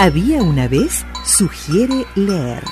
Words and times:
Había 0.00 0.44
una 0.44 0.68
vez 0.68 1.04
sugiere 1.24 2.06
leer. 2.14 2.62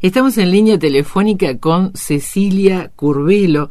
Estamos 0.00 0.38
en 0.38 0.50
línea 0.50 0.78
telefónica 0.78 1.58
con 1.58 1.94
Cecilia 1.94 2.90
Curvelo. 2.96 3.68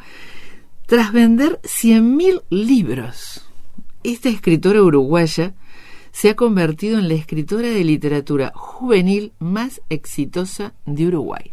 Tras 0.86 1.12
vender 1.12 1.60
100.000 1.64 2.44
libros, 2.52 3.50
esta 4.04 4.30
escritora 4.30 4.84
uruguaya 4.84 5.56
se 6.16 6.30
ha 6.30 6.36
convertido 6.38 6.98
en 6.98 7.10
la 7.10 7.14
escritora 7.14 7.68
de 7.68 7.84
literatura 7.84 8.54
juvenil 8.56 9.34
más 9.38 9.82
exitosa 9.90 10.74
de 10.86 11.08
Uruguay. 11.08 11.52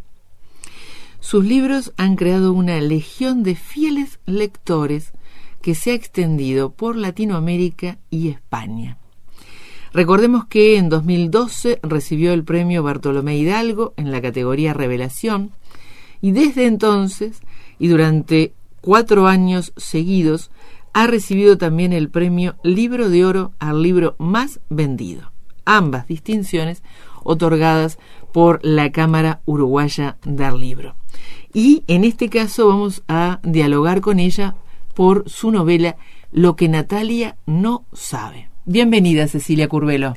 Sus 1.18 1.44
libros 1.44 1.92
han 1.96 2.14
creado 2.14 2.52
una 2.52 2.80
legión 2.80 3.42
de 3.42 3.56
fieles 3.56 4.20
lectores 4.24 5.14
que 5.62 5.74
se 5.74 5.90
ha 5.90 5.94
extendido 5.94 6.70
por 6.70 6.94
Latinoamérica 6.94 7.98
y 8.08 8.28
España. 8.28 8.98
Recordemos 9.92 10.44
que 10.44 10.76
en 10.76 10.90
2012 10.90 11.80
recibió 11.82 12.32
el 12.32 12.44
premio 12.44 12.84
Bartolomé 12.84 13.36
Hidalgo 13.36 13.94
en 13.96 14.12
la 14.12 14.22
categoría 14.22 14.74
Revelación 14.74 15.50
y 16.20 16.30
desde 16.30 16.66
entonces 16.66 17.40
y 17.80 17.88
durante 17.88 18.54
cuatro 18.80 19.26
años 19.26 19.72
seguidos 19.76 20.52
ha 20.92 21.06
recibido 21.06 21.58
también 21.58 21.92
el 21.92 22.10
premio 22.10 22.56
Libro 22.62 23.08
de 23.08 23.24
Oro 23.24 23.52
al 23.58 23.82
libro 23.82 24.14
más 24.18 24.60
vendido, 24.68 25.32
ambas 25.64 26.06
distinciones 26.06 26.82
otorgadas 27.24 27.98
por 28.32 28.60
la 28.64 28.92
Cámara 28.92 29.40
Uruguaya 29.46 30.16
del 30.24 30.60
Libro. 30.60 30.94
Y 31.54 31.84
en 31.86 32.04
este 32.04 32.28
caso 32.28 32.68
vamos 32.68 33.02
a 33.08 33.40
dialogar 33.42 34.00
con 34.00 34.18
ella 34.18 34.54
por 34.94 35.28
su 35.28 35.50
novela 35.50 35.96
Lo 36.30 36.56
que 36.56 36.68
Natalia 36.68 37.36
no 37.46 37.84
sabe. 37.92 38.48
Bienvenida, 38.64 39.28
Cecilia 39.28 39.68
Curvelo. 39.68 40.14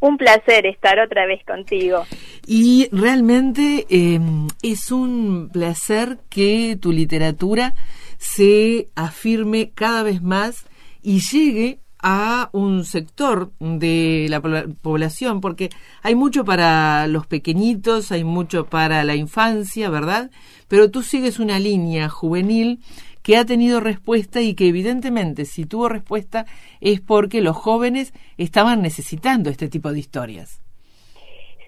Un 0.00 0.18
placer 0.18 0.66
estar 0.66 0.98
otra 0.98 1.26
vez 1.26 1.44
contigo. 1.44 2.04
Y 2.46 2.88
realmente 2.92 3.86
eh, 3.88 4.20
es 4.62 4.90
un 4.90 5.48
placer 5.52 6.18
que 6.28 6.76
tu 6.80 6.92
literatura 6.92 7.74
se 8.18 8.88
afirme 8.94 9.70
cada 9.74 10.02
vez 10.02 10.22
más 10.22 10.66
y 11.02 11.20
llegue 11.20 11.80
a 12.02 12.50
un 12.52 12.84
sector 12.84 13.50
de 13.58 14.26
la 14.28 14.40
población, 14.82 15.40
porque 15.40 15.70
hay 16.02 16.14
mucho 16.14 16.44
para 16.44 17.06
los 17.06 17.26
pequeñitos, 17.26 18.12
hay 18.12 18.22
mucho 18.22 18.66
para 18.66 19.02
la 19.02 19.16
infancia, 19.16 19.90
¿verdad? 19.90 20.30
Pero 20.68 20.90
tú 20.90 21.02
sigues 21.02 21.40
una 21.40 21.58
línea 21.58 22.08
juvenil 22.08 22.78
que 23.22 23.36
ha 23.36 23.44
tenido 23.44 23.80
respuesta 23.80 24.40
y 24.40 24.54
que 24.54 24.68
evidentemente 24.68 25.46
si 25.46 25.66
tuvo 25.66 25.88
respuesta 25.88 26.46
es 26.80 27.00
porque 27.00 27.40
los 27.40 27.56
jóvenes 27.56 28.12
estaban 28.38 28.82
necesitando 28.82 29.50
este 29.50 29.68
tipo 29.68 29.92
de 29.92 29.98
historias. 29.98 30.62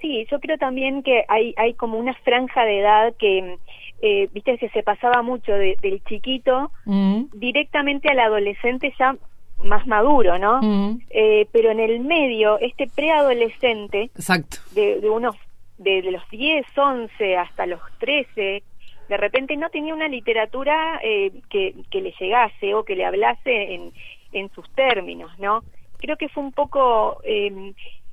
Sí, 0.00 0.24
yo 0.30 0.38
creo 0.38 0.56
también 0.58 1.02
que 1.02 1.24
hay, 1.26 1.54
hay 1.56 1.74
como 1.74 1.98
una 1.98 2.14
franja 2.14 2.64
de 2.64 2.78
edad 2.78 3.12
que, 3.18 3.58
eh, 4.00 4.28
viste, 4.32 4.58
que 4.58 4.68
se 4.70 4.82
pasaba 4.82 5.22
mucho 5.22 5.52
del 5.52 6.02
chiquito 6.04 6.70
mm. 6.84 7.24
directamente 7.34 8.08
al 8.08 8.20
adolescente 8.20 8.92
ya 8.98 9.16
más 9.64 9.86
maduro, 9.86 10.38
¿no? 10.38 10.60
Mm. 10.62 11.00
Eh, 11.10 11.46
pero 11.52 11.70
en 11.70 11.80
el 11.80 12.00
medio, 12.00 12.58
este 12.60 12.88
preadolescente, 12.94 14.04
Exacto. 14.14 14.58
De, 14.72 15.00
de 15.00 15.10
unos, 15.10 15.34
de, 15.78 16.02
de 16.02 16.12
los 16.12 16.22
10, 16.30 16.66
11 16.76 17.36
hasta 17.36 17.66
los 17.66 17.80
13, 17.98 18.62
de 19.08 19.16
repente 19.16 19.56
no 19.56 19.70
tenía 19.70 19.94
una 19.94 20.08
literatura 20.08 21.00
eh, 21.02 21.32
que, 21.50 21.74
que, 21.90 22.00
le 22.00 22.14
llegase 22.20 22.74
o 22.74 22.84
que 22.84 22.94
le 22.94 23.04
hablase 23.04 23.74
en, 23.74 23.92
en 24.32 24.50
sus 24.50 24.70
términos, 24.74 25.36
¿no? 25.38 25.62
Creo 25.98 26.16
que 26.16 26.28
fue 26.28 26.42
un 26.42 26.52
poco 26.52 27.20
eh, 27.24 27.72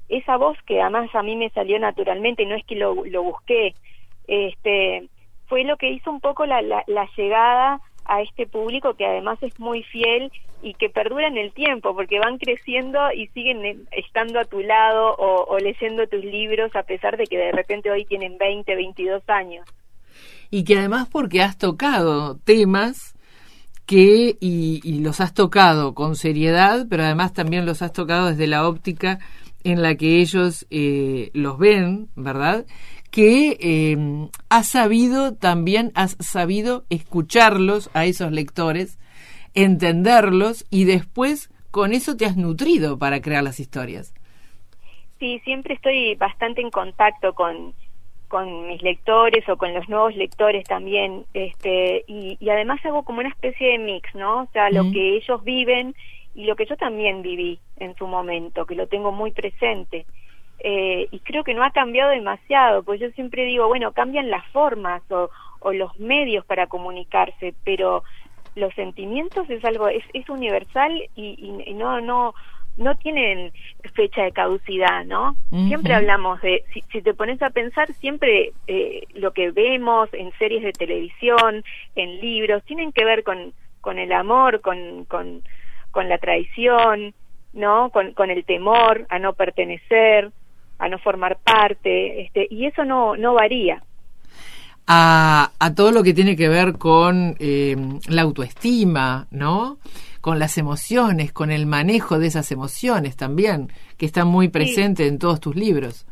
esa 0.09 0.37
voz 0.37 0.57
que 0.65 0.81
además 0.81 1.13
a 1.13 1.21
mí 1.21 1.35
me 1.35 1.49
salió 1.49 1.77
naturalmente, 1.79 2.45
no 2.45 2.55
es 2.55 2.65
que 2.65 2.75
lo, 2.75 3.05
lo 3.05 3.23
busqué, 3.23 3.75
este, 4.27 5.07
fue 5.55 5.63
lo 5.63 5.77
que 5.77 5.89
hizo 5.89 6.11
un 6.11 6.19
poco 6.19 6.45
la, 6.45 6.61
la, 6.61 6.83
la, 6.85 7.07
llegada 7.15 7.79
a 8.03 8.21
este 8.21 8.45
público 8.45 8.95
que 8.95 9.05
además 9.05 9.41
es 9.41 9.57
muy 9.57 9.83
fiel 9.83 10.29
y 10.61 10.73
que 10.73 10.89
perdura 10.89 11.29
en 11.29 11.37
el 11.37 11.53
tiempo, 11.53 11.95
porque 11.95 12.19
van 12.19 12.39
creciendo 12.39 12.99
y 13.13 13.27
siguen 13.27 13.87
estando 13.91 14.41
a 14.41 14.43
tu 14.43 14.59
lado 14.59 15.15
o, 15.17 15.57
leyendo 15.57 16.07
tus 16.07 16.25
libros 16.25 16.75
a 16.75 16.83
pesar 16.83 17.15
de 17.15 17.23
que 17.23 17.37
de 17.37 17.53
repente 17.53 17.89
hoy 17.89 18.03
tienen 18.03 18.37
20, 18.37 18.75
22 18.75 19.23
años 19.29 19.65
y 20.51 20.65
que 20.65 20.77
además 20.77 21.07
porque 21.09 21.41
has 21.41 21.57
tocado 21.57 22.37
temas 22.43 23.15
que 23.85 24.35
y, 24.41 24.99
los 24.99 25.21
has 25.21 25.33
tocado 25.33 25.93
con 25.93 26.17
seriedad, 26.17 26.85
pero 26.89 27.03
además 27.03 27.31
también 27.31 27.65
los 27.65 27.81
has 27.81 27.93
tocado 27.93 28.27
desde 28.27 28.47
la 28.47 28.67
óptica 28.67 29.19
en 29.63 29.81
la 29.81 29.95
que 29.95 30.19
ellos 30.19 30.67
eh, 30.69 31.31
los 31.33 31.57
ven, 31.57 32.09
¿verdad? 32.17 32.65
Que 33.15 33.57
eh, 33.61 33.97
has 34.49 34.67
sabido 34.67 35.33
también, 35.33 35.93
has 35.95 36.17
sabido 36.19 36.83
escucharlos 36.89 37.89
a 37.93 38.03
esos 38.03 38.33
lectores, 38.33 38.99
entenderlos 39.53 40.65
y 40.69 40.83
después 40.83 41.49
con 41.71 41.93
eso 41.93 42.17
te 42.17 42.25
has 42.25 42.35
nutrido 42.35 42.99
para 42.99 43.21
crear 43.21 43.41
las 43.41 43.61
historias. 43.61 44.13
Sí, 45.17 45.39
siempre 45.45 45.75
estoy 45.75 46.15
bastante 46.15 46.59
en 46.59 46.71
contacto 46.71 47.33
con, 47.33 47.73
con 48.27 48.67
mis 48.67 48.81
lectores 48.81 49.47
o 49.47 49.55
con 49.55 49.73
los 49.73 49.87
nuevos 49.87 50.13
lectores 50.17 50.65
también, 50.65 51.23
este, 51.33 52.03
y, 52.07 52.35
y 52.41 52.49
además 52.49 52.85
hago 52.85 53.03
como 53.03 53.19
una 53.19 53.29
especie 53.29 53.71
de 53.71 53.77
mix, 53.77 54.13
¿no? 54.13 54.41
O 54.41 54.47
sea, 54.51 54.69
lo 54.69 54.91
que 54.91 55.15
ellos 55.15 55.41
viven 55.45 55.95
y 56.33 56.43
lo 56.43 56.57
que 56.57 56.65
yo 56.65 56.75
también 56.75 57.21
viví 57.21 57.59
en 57.77 57.95
su 57.95 58.07
momento, 58.07 58.65
que 58.65 58.75
lo 58.75 58.87
tengo 58.87 59.13
muy 59.13 59.31
presente. 59.31 60.05
Eh, 60.59 61.07
y 61.11 61.19
creo 61.19 61.43
que 61.43 61.53
no 61.53 61.63
ha 61.63 61.71
cambiado 61.71 62.11
demasiado, 62.11 62.83
pues 62.83 62.99
yo 62.99 63.09
siempre 63.11 63.43
digo, 63.43 63.67
bueno, 63.67 63.91
cambian 63.91 64.31
las 64.31 64.45
formas 64.47 65.01
o, 65.11 65.29
o 65.59 65.73
los 65.73 65.99
medios 65.99 66.45
para 66.45 66.67
comunicarse, 66.67 67.53
pero 67.63 68.03
los 68.55 68.73
sentimientos 68.73 69.49
es 69.49 69.63
algo, 69.65 69.89
es, 69.89 70.03
es 70.13 70.27
universal 70.29 70.91
y, 71.15 71.61
y 71.65 71.73
no, 71.73 71.99
no, 72.01 72.33
no 72.77 72.95
tienen 72.95 73.51
fecha 73.93 74.23
de 74.23 74.31
caducidad, 74.31 75.05
¿no? 75.05 75.35
Siempre 75.49 75.93
hablamos 75.93 76.41
de, 76.41 76.65
si, 76.73 76.81
si, 76.91 77.01
te 77.01 77.13
pones 77.13 77.41
a 77.41 77.49
pensar, 77.49 77.91
siempre 77.93 78.51
eh, 78.67 79.03
lo 79.13 79.31
que 79.31 79.51
vemos 79.51 80.09
en 80.13 80.31
series 80.37 80.63
de 80.63 80.73
televisión, 80.73 81.63
en 81.95 82.19
libros, 82.19 82.63
tienen 82.65 82.91
que 82.91 83.05
ver 83.05 83.23
con, 83.23 83.53
con 83.79 83.97
el 83.97 84.11
amor, 84.11 84.59
con, 84.59 85.05
con, 85.05 85.43
con 85.91 86.09
la 86.09 86.17
traición, 86.17 87.13
¿no? 87.53 87.89
Con, 87.91 88.13
con 88.13 88.29
el 88.29 88.43
temor 88.43 89.05
a 89.09 89.19
no 89.19 89.33
pertenecer, 89.33 90.31
a 90.79 90.89
no 90.89 90.99
formar 90.99 91.37
parte, 91.43 92.21
este, 92.21 92.47
y 92.49 92.65
eso 92.65 92.83
no, 92.85 93.15
no 93.15 93.33
varía. 93.33 93.81
A, 94.87 95.51
a 95.59 95.73
todo 95.73 95.91
lo 95.91 96.03
que 96.03 96.13
tiene 96.13 96.35
que 96.35 96.47
ver 96.47 96.73
con 96.73 97.35
eh, 97.39 97.75
la 98.07 98.21
autoestima, 98.21 99.27
¿no? 99.31 99.77
con 100.25 100.39
las 100.39 100.57
emociones, 100.57 101.31
con 101.31 101.51
el 101.51 101.67
manejo 101.67 102.17
de 102.17 102.25
esas 102.25 102.51
emociones 102.51 103.15
también, 103.15 103.67
que 103.95 104.07
está 104.07 104.25
muy 104.25 104.47
presente 104.47 105.03
sí. 105.03 105.09
en 105.09 105.19
todos 105.19 105.39
tus 105.39 105.55
libros. 105.55 106.07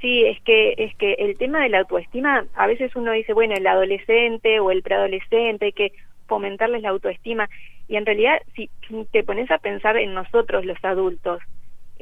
Sí, 0.00 0.24
es 0.24 0.40
que 0.42 0.74
es 0.78 0.94
que 0.94 1.14
el 1.14 1.36
tema 1.36 1.60
de 1.60 1.68
la 1.68 1.80
autoestima, 1.80 2.44
a 2.54 2.66
veces 2.68 2.94
uno 2.94 3.10
dice, 3.10 3.32
bueno, 3.32 3.54
el 3.56 3.66
adolescente 3.66 4.60
o 4.60 4.70
el 4.70 4.82
preadolescente 4.82 5.64
hay 5.64 5.72
que 5.72 5.92
fomentarles 6.28 6.82
la 6.82 6.90
autoestima 6.90 7.48
y 7.88 7.96
en 7.96 8.06
realidad 8.06 8.40
si 8.54 8.70
te 9.10 9.24
pones 9.24 9.50
a 9.50 9.58
pensar 9.58 9.96
en 9.96 10.14
nosotros 10.14 10.64
los 10.64 10.78
adultos, 10.84 11.40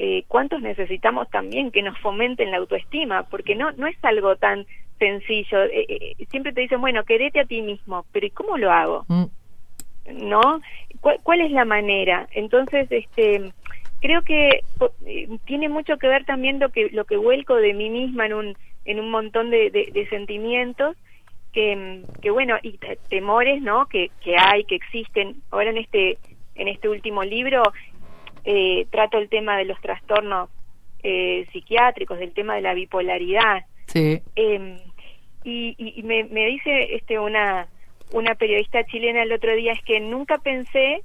eh, 0.03 0.25
cuántos 0.28 0.63
necesitamos 0.63 1.28
también 1.28 1.71
que 1.71 1.83
nos 1.83 1.98
fomenten 1.98 2.51
la 2.51 2.57
autoestima, 2.57 3.24
porque 3.24 3.54
no 3.54 3.71
no 3.72 3.86
es 3.86 4.03
algo 4.03 4.34
tan 4.36 4.65
sencillo. 4.98 5.63
Eh, 5.65 5.84
eh, 5.89 6.27
siempre 6.30 6.54
te 6.54 6.63
dicen, 6.63 6.80
bueno, 6.80 7.04
querete 7.04 7.39
a 7.41 7.45
ti 7.45 7.60
mismo, 7.60 8.07
pero 8.10 8.27
¿y 8.27 8.30
cómo 8.30 8.57
lo 8.57 8.72
hago? 8.72 9.04
Mm. 9.09 9.24
¿no? 10.22 10.63
¿Cuál, 11.03 11.19
¿Cuál, 11.22 11.42
es 11.42 11.51
la 11.51 11.66
manera? 11.66 12.27
Entonces, 12.33 12.91
este, 12.91 13.53
creo 14.01 14.22
que 14.22 14.63
eh, 15.04 15.28
tiene 15.45 15.69
mucho 15.69 15.98
que 15.98 16.09
ver 16.09 16.24
también 16.24 16.60
lo 16.60 16.71
que 16.71 16.89
lo 16.89 17.04
que 17.04 17.19
vuelco 17.19 17.57
de 17.57 17.74
mí 17.74 17.91
misma 17.91 18.24
en 18.24 18.33
un 18.33 18.57
en 18.86 19.01
un 19.01 19.10
montón 19.10 19.51
de, 19.51 19.71
de, 19.71 19.91
de 19.92 20.09
sentimientos 20.09 20.97
que, 21.53 22.04
que 22.22 22.30
bueno 22.30 22.57
y 22.63 22.78
temores, 23.10 23.60
¿no? 23.60 23.84
Que, 23.84 24.10
que 24.24 24.36
hay, 24.39 24.65
que 24.65 24.77
existen. 24.77 25.42
Ahora 25.51 25.69
en 25.69 25.77
este 25.77 26.16
en 26.54 26.69
este 26.69 26.89
último 26.89 27.22
libro 27.22 27.63
eh, 28.45 28.87
trato 28.91 29.19
el 29.19 29.28
tema 29.28 29.57
de 29.57 29.65
los 29.65 29.81
trastornos 29.81 30.51
eh, 31.03 31.47
psiquiátricos, 31.53 32.19
del 32.19 32.33
tema 32.33 32.54
de 32.54 32.63
la 32.63 32.75
bipolaridad. 32.75 33.65
Sí. 33.87 34.21
Eh, 34.37 34.83
y, 35.45 35.75
y, 35.78 36.03
me, 36.03 36.25
me 36.25 36.47
dice 36.47 36.95
este 36.95 37.19
una 37.19 37.66
una 38.13 38.34
periodista 38.34 38.84
chilena 38.84 39.22
el 39.22 39.33
otro 39.33 39.54
día 39.54 39.72
es 39.72 39.83
que 39.84 40.01
nunca 40.01 40.39
pensé 40.39 41.03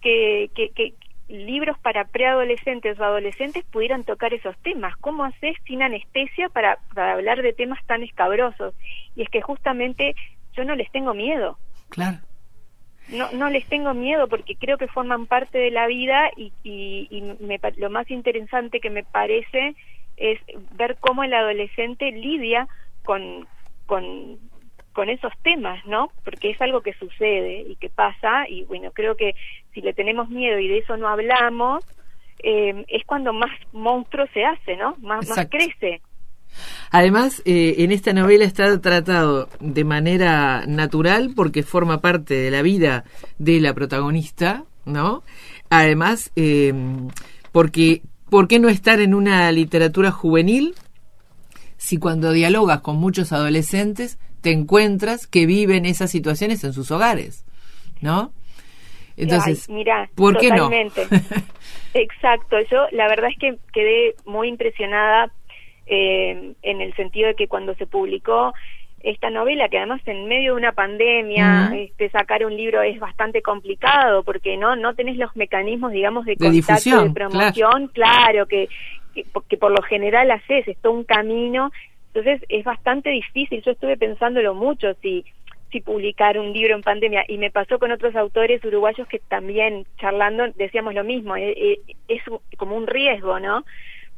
que, 0.00 0.50
que, 0.54 0.70
que, 0.70 0.94
libros 1.28 1.76
para 1.80 2.04
preadolescentes 2.04 2.98
o 3.00 3.04
adolescentes 3.04 3.64
pudieran 3.64 4.04
tocar 4.04 4.32
esos 4.32 4.56
temas. 4.58 4.94
¿Cómo 4.98 5.24
haces 5.24 5.56
sin 5.66 5.82
anestesia 5.82 6.48
para, 6.50 6.78
para 6.94 7.14
hablar 7.14 7.42
de 7.42 7.52
temas 7.52 7.84
tan 7.86 8.02
escabrosos? 8.04 8.74
Y 9.16 9.22
es 9.22 9.28
que 9.28 9.42
justamente 9.42 10.14
yo 10.56 10.64
no 10.64 10.76
les 10.76 10.90
tengo 10.92 11.14
miedo. 11.14 11.58
Claro. 11.88 12.18
No, 13.08 13.30
no 13.32 13.50
les 13.50 13.64
tengo 13.66 13.94
miedo 13.94 14.28
porque 14.28 14.56
creo 14.56 14.78
que 14.78 14.88
forman 14.88 15.26
parte 15.26 15.58
de 15.58 15.70
la 15.70 15.86
vida 15.86 16.30
y, 16.36 16.52
y, 16.64 17.06
y 17.10 17.22
me, 17.44 17.60
lo 17.76 17.90
más 17.90 18.10
interesante 18.10 18.80
que 18.80 18.90
me 18.90 19.04
parece 19.04 19.76
es 20.16 20.40
ver 20.72 20.96
cómo 20.98 21.22
el 21.22 21.34
adolescente 21.34 22.10
lidia 22.10 22.66
con, 23.04 23.46
con, 23.86 24.38
con 24.92 25.08
esos 25.08 25.32
temas, 25.42 25.84
¿no? 25.86 26.10
Porque 26.24 26.50
es 26.50 26.60
algo 26.60 26.80
que 26.80 26.94
sucede 26.94 27.64
y 27.68 27.76
que 27.76 27.90
pasa 27.90 28.48
y 28.48 28.64
bueno, 28.64 28.90
creo 28.92 29.16
que 29.16 29.34
si 29.72 29.82
le 29.82 29.92
tenemos 29.92 30.28
miedo 30.28 30.58
y 30.58 30.68
de 30.68 30.78
eso 30.78 30.96
no 30.96 31.08
hablamos, 31.08 31.84
eh, 32.42 32.84
es 32.88 33.04
cuando 33.04 33.32
más 33.32 33.50
monstruo 33.72 34.26
se 34.32 34.44
hace, 34.44 34.76
¿no? 34.76 34.96
Más, 35.00 35.28
más 35.28 35.48
crece. 35.48 36.00
Además, 36.90 37.42
eh, 37.44 37.76
en 37.78 37.92
esta 37.92 38.12
novela 38.12 38.44
está 38.44 38.80
tratado 38.80 39.48
de 39.60 39.84
manera 39.84 40.64
natural 40.66 41.32
porque 41.34 41.62
forma 41.62 42.00
parte 42.00 42.34
de 42.34 42.50
la 42.50 42.62
vida 42.62 43.04
de 43.38 43.60
la 43.60 43.74
protagonista, 43.74 44.64
¿no? 44.84 45.22
Además, 45.70 46.30
eh, 46.36 46.72
porque 47.52 48.02
¿por 48.30 48.48
qué 48.48 48.58
no 48.58 48.68
estar 48.68 49.00
en 49.00 49.14
una 49.14 49.50
literatura 49.52 50.10
juvenil 50.10 50.74
si 51.76 51.98
cuando 51.98 52.32
dialogas 52.32 52.80
con 52.80 52.96
muchos 52.96 53.32
adolescentes 53.32 54.18
te 54.40 54.52
encuentras 54.52 55.26
que 55.26 55.46
viven 55.46 55.86
esas 55.86 56.10
situaciones 56.10 56.62
en 56.64 56.72
sus 56.72 56.90
hogares, 56.90 57.44
¿no? 58.00 58.32
Entonces, 59.16 59.68
mira, 59.68 60.08
¿por 60.14 60.36
qué 60.38 60.50
totalmente. 60.50 61.06
no? 61.10 61.18
Exacto, 61.94 62.56
yo 62.70 62.86
la 62.92 63.08
verdad 63.08 63.30
es 63.30 63.38
que 63.38 63.58
quedé 63.72 64.14
muy 64.26 64.48
impresionada 64.48 65.32
eh, 65.86 66.52
en 66.62 66.80
el 66.80 66.94
sentido 66.94 67.28
de 67.28 67.34
que 67.34 67.48
cuando 67.48 67.74
se 67.74 67.86
publicó 67.86 68.52
esta 69.00 69.30
novela, 69.30 69.68
que 69.68 69.78
además 69.78 70.00
en 70.06 70.26
medio 70.26 70.52
de 70.52 70.58
una 70.58 70.72
pandemia, 70.72 71.72
este, 71.76 72.10
sacar 72.10 72.44
un 72.44 72.56
libro 72.56 72.82
es 72.82 72.98
bastante 72.98 73.40
complicado 73.40 74.24
porque 74.24 74.56
no 74.56 74.74
no 74.74 74.94
tenés 74.94 75.16
los 75.16 75.34
mecanismos, 75.36 75.92
digamos, 75.92 76.24
de, 76.24 76.36
contacto, 76.36 77.04
de 77.04 77.10
promoción, 77.10 77.88
claro, 77.88 78.46
que, 78.46 78.68
que, 79.14 79.56
por 79.56 79.70
lo 79.70 79.82
general 79.82 80.30
haces, 80.30 80.66
es 80.66 80.76
todo 80.78 80.92
un 80.92 81.04
camino. 81.04 81.70
Entonces 82.14 82.42
es 82.48 82.64
bastante 82.64 83.10
difícil, 83.10 83.62
yo 83.62 83.72
estuve 83.72 83.96
pensándolo 83.96 84.54
mucho 84.54 84.94
si, 85.02 85.24
si 85.70 85.80
publicar 85.80 86.38
un 86.38 86.52
libro 86.52 86.74
en 86.74 86.82
pandemia. 86.82 87.24
Y 87.28 87.38
me 87.38 87.50
pasó 87.50 87.78
con 87.78 87.92
otros 87.92 88.16
autores 88.16 88.64
uruguayos 88.64 89.06
que 89.08 89.20
también 89.28 89.86
charlando 89.98 90.44
decíamos 90.56 90.94
lo 90.94 91.04
mismo, 91.04 91.36
eh, 91.36 91.54
eh, 91.56 91.80
es, 92.08 92.22
como 92.56 92.76
un 92.76 92.86
riesgo, 92.86 93.38
¿no? 93.38 93.64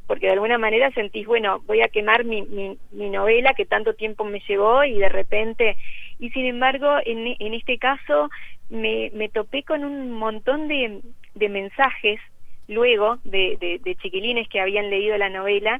Porque 0.09 0.25
de 0.25 0.33
alguna 0.33 0.57
manera 0.57 0.89
sentís, 0.93 1.27
bueno, 1.27 1.61
voy 1.67 1.81
a 1.83 1.87
quemar 1.87 2.23
mi, 2.23 2.41
mi, 2.41 2.75
mi 2.89 3.11
novela 3.11 3.53
que 3.53 3.67
tanto 3.67 3.93
tiempo 3.93 4.25
me 4.25 4.41
llevó 4.47 4.83
y 4.83 4.97
de 4.97 5.07
repente, 5.07 5.77
y 6.17 6.31
sin 6.31 6.47
embargo 6.47 6.97
en, 7.05 7.35
en 7.37 7.53
este 7.53 7.77
caso 7.77 8.27
me, 8.69 9.11
me 9.13 9.29
topé 9.29 9.61
con 9.61 9.85
un 9.85 10.11
montón 10.11 10.67
de, 10.67 11.01
de 11.35 11.49
mensajes 11.49 12.19
luego 12.67 13.19
de, 13.23 13.57
de, 13.61 13.77
de 13.83 13.95
chiquilines 13.97 14.49
que 14.49 14.59
habían 14.59 14.89
leído 14.89 15.15
la 15.15 15.29
novela 15.29 15.79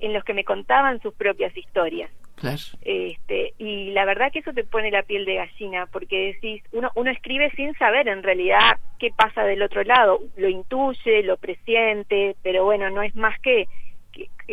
en 0.00 0.12
los 0.12 0.24
que 0.24 0.34
me 0.34 0.44
contaban 0.44 1.00
sus 1.00 1.14
propias 1.14 1.56
historias. 1.56 2.10
Claro. 2.36 2.62
Este, 2.82 3.54
y 3.58 3.92
la 3.92 4.04
verdad 4.04 4.32
que 4.32 4.40
eso 4.40 4.52
te 4.52 4.64
pone 4.64 4.90
la 4.90 5.02
piel 5.02 5.24
de 5.24 5.36
gallina, 5.36 5.86
porque 5.86 6.34
decís, 6.34 6.62
uno, 6.72 6.90
uno 6.94 7.10
escribe 7.10 7.50
sin 7.52 7.74
saber 7.74 8.08
en 8.08 8.22
realidad 8.22 8.78
qué 8.98 9.10
pasa 9.16 9.44
del 9.44 9.62
otro 9.62 9.84
lado, 9.84 10.20
lo 10.36 10.48
intuye, 10.48 11.22
lo 11.22 11.36
presiente, 11.36 12.36
pero 12.42 12.64
bueno, 12.64 12.90
no 12.90 13.02
es 13.02 13.14
más 13.14 13.38
que, 13.40 13.66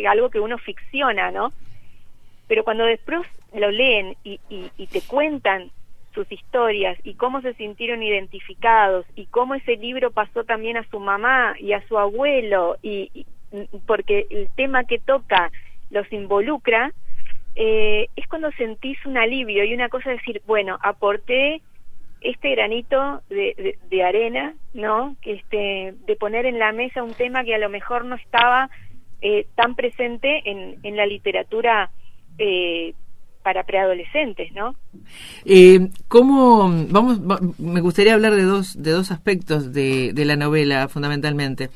algo 0.08 0.30
que 0.30 0.40
uno 0.40 0.58
ficciona, 0.58 1.30
¿no? 1.30 1.52
Pero 2.48 2.64
cuando 2.64 2.84
después 2.84 3.26
lo 3.54 3.70
leen 3.70 4.16
y, 4.24 4.40
y, 4.48 4.86
te 4.86 5.02
cuentan 5.02 5.70
sus 6.14 6.30
historias 6.30 6.98
y 7.04 7.14
cómo 7.14 7.40
se 7.40 7.54
sintieron 7.54 8.02
identificados 8.02 9.06
y 9.16 9.26
cómo 9.26 9.54
ese 9.54 9.76
libro 9.76 10.10
pasó 10.10 10.44
también 10.44 10.76
a 10.76 10.88
su 10.90 11.00
mamá 11.00 11.54
y 11.58 11.72
a 11.72 11.86
su 11.88 11.98
abuelo 11.98 12.76
y, 12.82 13.26
porque 13.86 14.26
el 14.30 14.48
tema 14.56 14.84
que 14.84 14.98
toca 14.98 15.50
los 15.90 16.10
involucra, 16.12 16.92
eh, 17.54 18.08
es 18.16 18.26
cuando 18.28 18.50
sentís 18.52 19.04
un 19.04 19.18
alivio 19.18 19.64
y 19.64 19.74
una 19.74 19.88
cosa 19.88 20.12
es 20.12 20.18
decir, 20.18 20.42
bueno, 20.46 20.78
aporté 20.82 21.60
este 22.22 22.50
granito 22.52 23.20
de, 23.28 23.76
de, 23.90 24.04
arena, 24.04 24.54
¿no? 24.74 25.16
Este, 25.22 25.94
de 26.06 26.16
poner 26.16 26.46
en 26.46 26.58
la 26.58 26.72
mesa 26.72 27.02
un 27.02 27.14
tema 27.14 27.44
que 27.44 27.54
a 27.54 27.58
lo 27.58 27.68
mejor 27.68 28.04
no 28.04 28.14
estaba 28.14 28.70
eh, 29.20 29.46
tan 29.54 29.74
presente 29.74 30.42
en, 30.44 30.78
en 30.82 30.96
la 30.96 31.04
literatura 31.04 31.90
eh, 32.38 32.94
para 33.42 33.64
preadolescentes, 33.64 34.52
¿no? 34.52 34.74
Eh, 35.44 35.88
¿Cómo 36.08 36.70
vamos? 36.88 37.20
Me 37.58 37.80
gustaría 37.80 38.14
hablar 38.14 38.34
de 38.34 38.44
dos 38.44 38.82
de 38.82 38.90
dos 38.90 39.10
aspectos 39.10 39.72
de, 39.72 40.12
de 40.12 40.24
la 40.24 40.36
novela 40.36 40.88
fundamentalmente. 40.88 41.70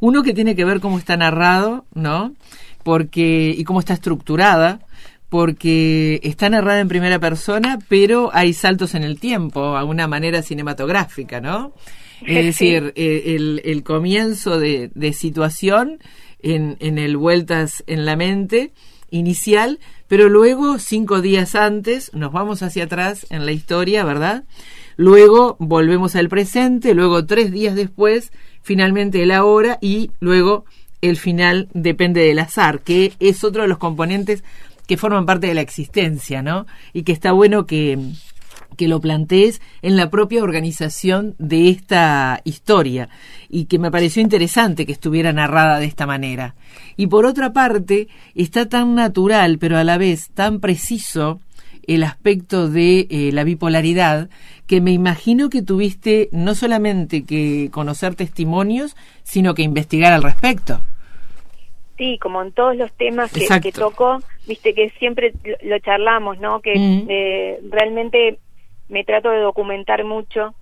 Uno 0.00 0.22
que 0.22 0.34
tiene 0.34 0.56
que 0.56 0.64
ver 0.64 0.80
cómo 0.80 0.98
está 0.98 1.16
narrado, 1.16 1.84
¿no? 1.94 2.34
Porque 2.82 3.54
y 3.56 3.64
cómo 3.64 3.80
está 3.80 3.94
estructurada, 3.94 4.80
porque 5.28 6.20
está 6.24 6.50
narrada 6.50 6.80
en 6.80 6.88
primera 6.88 7.18
persona, 7.18 7.78
pero 7.88 8.30
hay 8.34 8.52
saltos 8.52 8.94
en 8.94 9.04
el 9.04 9.18
tiempo, 9.18 9.76
a 9.76 9.84
una 9.84 10.06
manera 10.06 10.42
cinematográfica, 10.42 11.40
¿no? 11.40 11.72
Es 12.26 12.44
decir, 12.44 12.92
eh, 12.94 13.34
el, 13.34 13.62
el, 13.64 13.82
comienzo 13.82 14.60
de, 14.60 14.92
de 14.94 15.12
situación 15.12 15.98
en, 16.40 16.76
en 16.78 16.98
el 16.98 17.16
vueltas 17.16 17.82
en 17.88 18.04
la 18.04 18.14
mente 18.14 18.72
inicial, 19.12 19.78
pero 20.08 20.28
luego, 20.28 20.78
cinco 20.78 21.20
días 21.20 21.54
antes, 21.54 22.12
nos 22.12 22.32
vamos 22.32 22.62
hacia 22.62 22.84
atrás 22.84 23.26
en 23.30 23.46
la 23.46 23.52
historia, 23.52 24.04
¿verdad? 24.04 24.42
Luego 24.96 25.56
volvemos 25.60 26.16
al 26.16 26.28
presente, 26.28 26.94
luego 26.94 27.24
tres 27.24 27.52
días 27.52 27.76
después, 27.76 28.32
finalmente 28.62 29.24
la 29.26 29.44
hora 29.44 29.78
y 29.80 30.10
luego 30.20 30.64
el 31.00 31.16
final 31.16 31.68
depende 31.72 32.22
del 32.22 32.38
azar, 32.38 32.80
que 32.80 33.12
es 33.20 33.44
otro 33.44 33.62
de 33.62 33.68
los 33.68 33.78
componentes 33.78 34.42
que 34.86 34.96
forman 34.96 35.26
parte 35.26 35.46
de 35.46 35.54
la 35.54 35.60
existencia, 35.60 36.42
¿no? 36.42 36.66
Y 36.92 37.02
que 37.02 37.12
está 37.12 37.32
bueno 37.32 37.66
que, 37.66 37.98
que 38.76 38.88
lo 38.88 39.00
plantees 39.00 39.60
en 39.82 39.96
la 39.96 40.10
propia 40.10 40.42
organización 40.42 41.34
de 41.38 41.68
esta 41.70 42.40
historia 42.44 43.08
y 43.48 43.66
que 43.66 43.78
me 43.78 43.90
pareció 43.90 44.22
interesante 44.22 44.86
que 44.86 44.92
estuviera 44.92 45.32
narrada 45.32 45.78
de 45.78 45.86
esta 45.86 46.06
manera. 46.06 46.54
Y 46.96 47.06
por 47.06 47.26
otra 47.26 47.52
parte, 47.52 48.08
está 48.34 48.68
tan 48.68 48.94
natural, 48.94 49.58
pero 49.58 49.78
a 49.78 49.84
la 49.84 49.98
vez 49.98 50.30
tan 50.30 50.60
preciso 50.60 51.40
el 51.86 52.04
aspecto 52.04 52.68
de 52.68 53.06
eh, 53.10 53.30
la 53.32 53.44
bipolaridad 53.44 54.28
que 54.66 54.80
me 54.80 54.92
imagino 54.92 55.50
que 55.50 55.62
tuviste 55.62 56.28
no 56.32 56.54
solamente 56.54 57.24
que 57.24 57.68
conocer 57.72 58.14
testimonios, 58.14 58.96
sino 59.22 59.54
que 59.54 59.62
investigar 59.62 60.12
al 60.12 60.22
respecto. 60.22 60.80
Sí, 61.98 62.18
como 62.18 62.42
en 62.42 62.52
todos 62.52 62.76
los 62.76 62.92
temas 62.94 63.30
que, 63.32 63.46
que 63.60 63.72
toco, 63.72 64.20
viste 64.46 64.74
que 64.74 64.90
siempre 64.98 65.32
lo 65.62 65.78
charlamos, 65.80 66.38
¿no? 66.40 66.60
Que 66.60 66.74
mm. 66.76 67.06
eh, 67.08 67.60
realmente 67.70 68.38
me 68.88 69.04
trato 69.04 69.30
de 69.30 69.40
documentar 69.40 70.04
mucho 70.04 70.54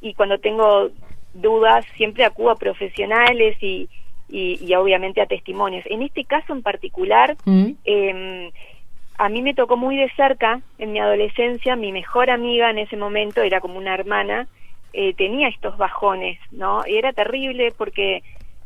y 0.00 0.14
cuando 0.14 0.38
tengo 0.38 0.90
dudas 1.34 1.84
siempre 1.96 2.24
acudo 2.24 2.50
a 2.50 2.56
profesionales 2.56 3.56
y, 3.62 3.88
y, 4.28 4.74
obviamente 4.74 5.20
a 5.20 5.26
testimonios. 5.26 5.84
En 5.86 6.02
este 6.02 6.24
caso 6.24 6.52
en 6.52 6.62
particular, 6.62 7.36
mm. 7.44 7.70
eh, 7.84 8.50
a 9.18 9.28
mí 9.28 9.42
me 9.42 9.54
tocó 9.54 9.76
muy 9.76 9.96
de 9.96 10.10
cerca 10.10 10.60
en 10.78 10.92
mi 10.92 11.00
adolescencia, 11.00 11.76
mi 11.76 11.92
mejor 11.92 12.30
amiga 12.30 12.70
en 12.70 12.78
ese 12.78 12.96
momento 12.96 13.42
era 13.42 13.60
como 13.60 13.78
una 13.78 13.94
hermana, 13.94 14.46
eh, 14.92 15.12
tenía 15.14 15.48
estos 15.48 15.76
bajones, 15.76 16.38
¿no? 16.52 16.86
Y 16.86 16.96
era 16.96 17.12
terrible 17.12 17.72
porque 17.76 18.22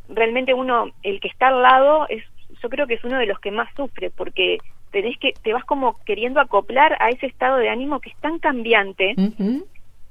realmente 0.09 0.53
uno, 0.53 0.91
el 1.01 1.19
que 1.19 1.27
está 1.27 1.47
al 1.47 1.61
lado, 1.61 2.07
es, 2.07 2.23
yo 2.61 2.69
creo 2.69 2.85
que 2.87 2.93
es 2.93 3.03
uno 3.03 3.17
de 3.17 3.25
los 3.25 3.39
que 3.39 3.51
más 3.51 3.67
sufre 3.75 4.11
porque 4.11 4.59
tenés 4.93 5.17
que, 5.17 5.33
te 5.41 5.51
vas 5.51 5.65
como 5.65 5.97
queriendo 6.05 6.39
acoplar 6.39 6.95
a 7.01 7.09
ese 7.09 7.25
estado 7.25 7.57
de 7.57 7.67
ánimo 7.67 7.99
que 7.99 8.11
es 8.11 8.15
tan 8.17 8.39
cambiante. 8.39 9.15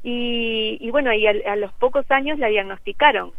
y, 0.03 0.77
y, 0.81 0.91
bueno, 0.91 1.13
y 1.15 1.27
a, 1.27 1.57
los 1.57 1.73
pocos 1.75 2.05
años 2.11 2.39
la 2.39 2.49
diagnosticaron. 2.49 3.31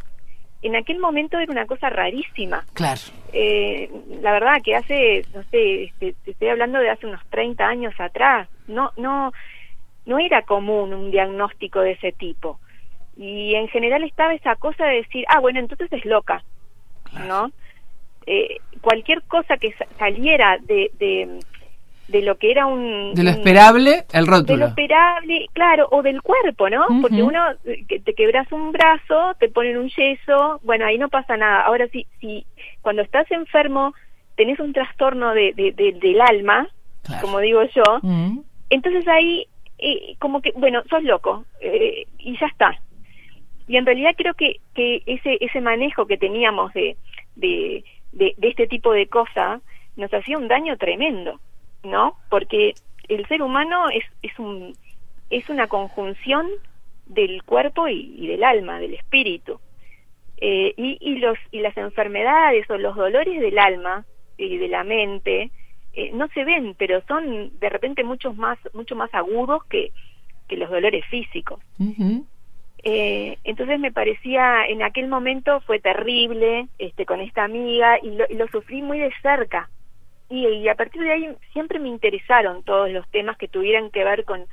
En 0.62 0.77
aquel 0.77 0.97
momento 0.97 1.38
era 1.38 1.51
una 1.51 1.65
cosa 1.65 1.89
rarísima. 1.89 2.63
Claro. 2.73 3.01
Eh, 3.33 3.91
la 4.21 4.31
verdad 4.31 4.62
que 4.63 4.75
hace, 4.75 5.25
no 5.35 5.43
sé, 5.51 5.83
este, 5.83 6.15
te 6.23 6.31
estoy 6.31 6.47
hablando 6.47 6.79
de 6.79 6.89
hace 6.89 7.05
unos 7.05 7.21
30 7.29 7.67
años 7.67 7.93
atrás. 8.00 8.47
No, 8.67 8.91
no, 8.95 9.33
no 10.05 10.19
era 10.19 10.43
común 10.43 10.93
un 10.93 11.12
diagnóstico 11.12 11.81
de 11.81 11.91
ese 11.91 12.13
tipo. 12.13 12.62
Y 13.17 13.55
en 13.55 13.67
general 13.67 14.05
estaba 14.05 14.33
esa 14.33 14.55
cosa 14.55 14.85
de 14.85 15.01
decir, 15.01 15.25
ah, 15.27 15.41
bueno, 15.41 15.59
entonces 15.59 15.91
es 15.91 16.05
loca, 16.05 16.41
¿no? 17.27 17.51
Eh, 18.25 18.57
cualquier 18.81 19.21
cosa 19.23 19.57
que 19.57 19.73
saliera 19.97 20.57
de, 20.67 20.91
de 22.07 22.21
lo 22.21 22.37
que 22.37 22.51
era 22.51 22.65
un... 22.65 23.13
De 23.13 23.23
lo 23.23 23.31
esperable, 23.31 24.05
el 24.11 24.27
rótulo. 24.27 24.53
De 24.53 24.57
lo 24.57 24.67
esperable, 24.67 25.47
claro, 25.53 25.87
o 25.91 26.01
del 26.01 26.21
cuerpo, 26.21 26.69
¿no? 26.69 26.85
Porque 27.01 27.23
uno, 27.23 27.39
eh, 27.65 27.85
que 27.87 27.99
te 27.99 28.13
quebras 28.13 28.51
un 28.51 28.71
brazo, 28.71 29.35
te 29.39 29.49
ponen 29.49 29.77
un 29.77 29.89
yeso, 29.89 30.59
bueno, 30.63 30.85
ahí 30.85 30.97
no 30.97 31.09
pasa 31.09 31.37
nada. 31.37 31.61
Ahora 31.61 31.87
sí, 31.87 32.05
si 32.19 32.45
cuando 32.81 33.01
estás 33.01 33.29
enfermo 33.31 33.93
tenés 34.35 34.59
un 34.59 34.73
trastorno 34.73 35.33
de, 35.33 35.53
del 35.75 36.21
alma, 36.21 36.67
como 37.21 37.39
digo 37.39 37.61
yo, 37.75 37.83
entonces 38.69 39.07
ahí 39.07 39.45
eh, 39.77 40.15
como 40.19 40.41
que, 40.41 40.51
bueno, 40.55 40.81
sos 40.89 41.03
loco 41.03 41.45
eh, 41.61 42.05
y 42.17 42.37
ya 42.39 42.47
está. 42.47 42.79
Y 43.67 43.77
en 43.77 43.85
realidad 43.85 44.11
creo 44.17 44.33
que, 44.33 44.59
que 44.73 45.03
ese, 45.05 45.37
ese 45.39 45.61
manejo 45.61 46.05
que 46.05 46.17
teníamos 46.17 46.73
de, 46.73 46.97
de, 47.35 47.83
de, 48.13 48.34
de 48.38 48.48
este 48.48 48.67
tipo 48.67 48.93
de 48.93 49.08
cosas 49.08 49.62
nos 49.96 50.13
hacía 50.13 50.38
un 50.38 50.48
daño 50.48 50.77
tremendo. 50.77 51.39
¿no? 51.84 52.15
Porque 52.29 52.74
el 53.08 53.27
ser 53.27 53.41
humano 53.41 53.89
es, 53.89 54.03
es, 54.22 54.38
un, 54.39 54.74
es 55.29 55.50
una 55.50 55.67
conjunción 55.67 56.48
del 57.05 57.43
cuerpo 57.43 57.88
y, 57.88 58.27
del 58.27 58.43
alma, 58.43 58.79
del 58.79 58.93
espíritu. 58.93 59.60
Eh, 60.38 60.74
y, 60.75 60.98
y, 61.00 61.17
los, 61.17 61.38
y 61.51 61.60
las 61.60 61.77
enfermedades 61.77 62.70
o 62.70 62.77
los 62.77 62.96
dolores 62.96 63.39
del 63.39 63.60
alma 63.60 64.05
y 64.38 64.58
de 64.58 64.67
la 64.67 64.84
mente 64.84 65.51
eh, 65.93 66.12
no 66.13 66.27
se 66.29 66.43
ven, 66.43 66.75
pero 66.77 67.01
son 67.08 67.58
de 67.60 67.70
repente 67.70 68.03
muchos 68.03 68.36
más, 68.36 68.58
mucho 68.74 68.96
más 68.96 69.13
agudos 69.13 69.63
que, 69.65 69.91
que 70.48 70.58
los 70.58 70.70
dolores 70.70 71.05
físicos. 71.05 71.60
Eh, 72.83 73.37
entonces 73.43 73.79
me 73.79 73.91
parecía, 73.91 74.65
en 74.65 74.83
aquel 74.83 75.07
momento 75.07 75.61
fue 75.61 75.79
terrible 75.79 76.67
este, 76.79 77.05
con 77.05 77.21
esta 77.21 77.43
amiga 77.43 77.99
y 78.01 78.11
lo, 78.11 78.25
y 78.29 78.35
lo 78.35 78.47
sufrí 78.47 78.81
muy 78.81 78.99
de 78.99 79.11
cerca, 79.21 79.69
y, 80.29 80.67
a 80.67 80.75
partir 80.75 81.01
de 81.03 81.11
ahí 81.11 81.29
siempre 81.51 81.79
me 81.79 81.89
interesaron 81.89 82.63
todos 82.63 82.89
los 82.89 83.07
temas 83.09 83.37
que 83.37 83.47
tuvieran 83.47 83.91
que 83.91 84.03
ver 84.03 84.25
con, 84.25 84.45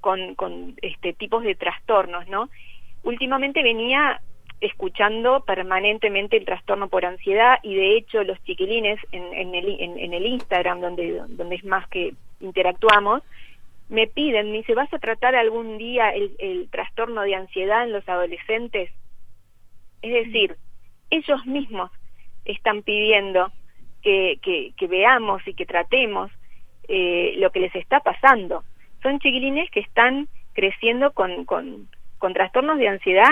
con, 0.00 0.36
con 0.36 0.76
este 0.80 1.12
tipos 1.12 1.42
de 1.42 1.56
trastornos, 1.56 2.28
¿no? 2.28 2.48
Últimamente 3.02 3.62
venía 3.62 4.20
escuchando 4.60 5.40
permanentemente 5.40 6.36
el 6.36 6.44
trastorno 6.44 6.88
por 6.88 7.04
ansiedad 7.04 7.58
y 7.62 7.74
de 7.74 7.96
hecho 7.96 8.22
los 8.22 8.42
chiquilines 8.44 9.00
en, 9.12 9.24
en, 9.34 9.54
el, 9.54 9.80
en, 9.80 10.14
el 10.14 10.26
Instagram 10.26 10.80
donde, 10.80 11.22
donde 11.28 11.56
es 11.56 11.64
más 11.64 11.88
que 11.88 12.14
interactuamos 12.40 13.22
me 13.88 14.06
piden, 14.06 14.52
me 14.52 14.58
dice, 14.58 14.74
¿vas 14.74 14.92
a 14.92 14.98
tratar 14.98 15.34
algún 15.34 15.78
día 15.78 16.10
el, 16.10 16.34
el 16.38 16.68
trastorno 16.70 17.22
de 17.22 17.34
ansiedad 17.34 17.84
en 17.84 17.92
los 17.92 18.08
adolescentes? 18.08 18.90
Es 20.02 20.26
decir, 20.26 20.56
ellos 21.10 21.46
mismos 21.46 21.90
están 22.44 22.82
pidiendo 22.82 23.50
que, 24.02 24.38
que, 24.76 24.86
veamos 24.86 25.46
y 25.46 25.54
que 25.54 25.66
tratemos 25.66 26.30
eh, 26.88 27.34
lo 27.38 27.50
que 27.50 27.60
les 27.60 27.74
está 27.74 28.00
pasando. 28.00 28.64
Son 29.02 29.18
chiquilines 29.20 29.70
que 29.70 29.80
están 29.80 30.28
creciendo 30.54 31.12
con, 31.12 31.44
con, 31.44 31.88
con 32.18 32.32
trastornos 32.32 32.78
de 32.78 32.88
ansiedad 32.88 33.30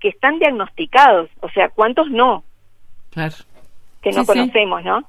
que 0.00 0.08
están 0.08 0.38
diagnosticados, 0.38 1.28
o 1.40 1.48
sea, 1.50 1.70
¿cuántos 1.70 2.08
no? 2.10 2.44
Claro. 3.10 3.34
Que 4.02 4.12
no 4.12 4.24
conocemos, 4.24 4.84
¿no? 4.84 5.02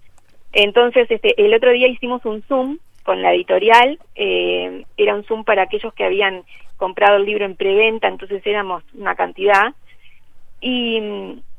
Entonces, 0.51 1.09
este, 1.11 1.39
el 1.43 1.53
otro 1.53 1.71
día 1.71 1.87
hicimos 1.87 2.25
un 2.25 2.41
Zoom 2.43 2.79
con 3.09 3.23
la 3.23 3.33
editorial, 3.33 3.97
eh, 4.13 4.83
era 4.95 5.15
un 5.15 5.23
Zoom 5.23 5.43
para 5.43 5.63
aquellos 5.63 5.91
que 5.95 6.03
habían 6.03 6.43
comprado 6.77 7.17
el 7.17 7.25
libro 7.25 7.43
en 7.43 7.55
preventa, 7.55 8.07
entonces 8.07 8.45
éramos 8.45 8.83
una 8.93 9.15
cantidad, 9.15 9.73
y, 10.61 11.01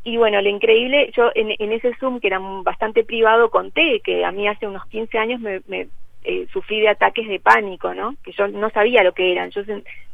y 0.04 0.16
bueno, 0.16 0.40
lo 0.40 0.49
increíble, 0.49 1.11
yo 1.16 1.33
en, 1.35 1.73
ese 1.73 1.92
Zoom 1.97 2.21
que 2.21 2.28
era 2.28 2.38
bastante 2.38 3.02
privado 3.02 3.50
conté 3.50 3.99
que 3.99 4.25
a 4.25 4.30
mí 4.30 4.47
hace 4.47 4.69
unos 4.69 4.87
15 4.87 5.19
años 5.19 5.40
me, 5.40 5.61
me 5.66 5.88
eh, 6.23 6.47
sufrí 6.52 6.83
de 6.83 6.90
ataques 6.90 7.26
de 7.26 7.40
pánico, 7.40 7.95
¿no? 7.95 8.14
Que 8.23 8.30
yo 8.30 8.47
no 8.47 8.71
sabía 8.71 9.02
lo 9.02 9.12
que 9.12 9.33
eran. 9.33 9.50
Yo, 9.50 9.62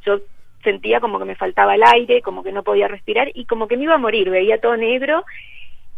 yo 0.06 0.20
sentía 0.64 1.00
como 1.00 1.18
que 1.18 1.26
me 1.26 1.36
faltaba 1.36 1.74
el 1.74 1.82
aire, 1.84 2.22
como 2.22 2.42
que 2.42 2.52
no 2.52 2.62
podía 2.62 2.88
respirar 2.88 3.30
y 3.34 3.44
como 3.44 3.68
que 3.68 3.76
me 3.76 3.84
iba 3.84 3.96
a 3.96 3.98
morir. 3.98 4.30
Veía 4.30 4.58
todo 4.58 4.74
negro 4.78 5.22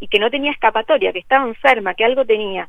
y 0.00 0.09
que 0.09 0.18
no 0.18 0.30
tenía 0.30 0.50
escapatoria, 0.50 1.12
que 1.12 1.21
estaba 1.21 1.47
enferma, 1.47 1.95
que 1.95 2.04
algo 2.04 2.25
tenía. 2.25 2.68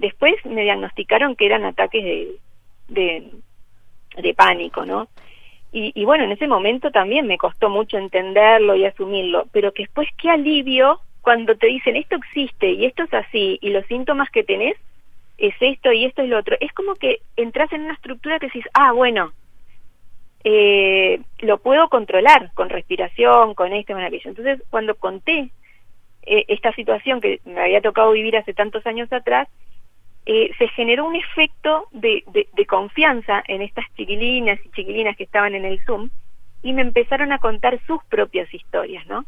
Después 0.00 0.34
me 0.46 0.62
diagnosticaron 0.62 1.36
que 1.36 1.44
eran 1.44 1.64
ataques 1.64 2.02
de, 2.02 2.38
de, 2.88 4.34
pánico, 4.34 4.86
¿no? 4.86 5.08
Y, 5.72 5.92
y, 5.94 6.04
bueno, 6.06 6.24
en 6.24 6.32
ese 6.32 6.48
momento 6.48 6.90
también 6.90 7.26
me 7.26 7.36
costó 7.36 7.68
mucho 7.68 7.98
entenderlo 7.98 8.74
y 8.74 8.86
asumirlo, 8.86 9.46
pero 9.52 9.72
que 9.72 9.82
después 9.82 10.08
qué 10.16 10.30
alivio 10.30 11.00
cuando 11.20 11.54
te 11.54 11.66
dicen 11.66 11.96
esto 11.96 12.16
existe 12.16 12.70
y 12.70 12.86
esto 12.86 13.02
es 13.02 13.12
así 13.12 13.58
y 13.60 13.68
los 13.70 13.84
síntomas 13.86 14.30
que 14.30 14.42
tenés 14.42 14.76
es 15.36 15.54
esto 15.60 15.92
y 15.92 16.06
esto 16.06 16.22
es 16.22 16.30
lo 16.30 16.38
otro. 16.38 16.56
Es 16.60 16.72
como 16.72 16.94
que 16.94 17.20
entras 17.36 17.70
en 17.72 17.82
una 17.82 17.94
estructura 17.94 18.38
que 18.38 18.46
decís, 18.46 18.64
ah, 18.72 18.92
bueno, 18.92 19.32
eh, 20.44 21.20
lo 21.40 21.58
puedo 21.58 21.90
controlar 21.90 22.52
con 22.54 22.70
respiración, 22.70 23.54
con 23.54 23.74
esto, 23.74 23.92
con 23.92 24.02
aquello. 24.02 24.30
Entonces, 24.30 24.62
cuando 24.70 24.94
conté 24.94 25.50
eh, 26.22 26.44
esta 26.48 26.72
situación 26.72 27.20
que 27.20 27.40
me 27.44 27.60
había 27.60 27.82
tocado 27.82 28.12
vivir 28.12 28.36
hace 28.36 28.54
tantos 28.54 28.86
años 28.86 29.12
atrás, 29.12 29.48
eh, 30.26 30.50
se 30.58 30.68
generó 30.68 31.06
un 31.06 31.16
efecto 31.16 31.86
de, 31.92 32.22
de, 32.54 32.66
confianza 32.66 33.42
en 33.48 33.62
estas 33.62 33.84
chiquilinas 33.96 34.58
y 34.64 34.70
chiquilinas 34.70 35.16
que 35.16 35.24
estaban 35.24 35.54
en 35.54 35.64
el 35.64 35.80
Zoom 35.84 36.10
y 36.62 36.72
me 36.72 36.82
empezaron 36.82 37.32
a 37.32 37.38
contar 37.38 37.80
sus 37.86 38.04
propias 38.04 38.52
historias, 38.52 39.06
¿no? 39.06 39.24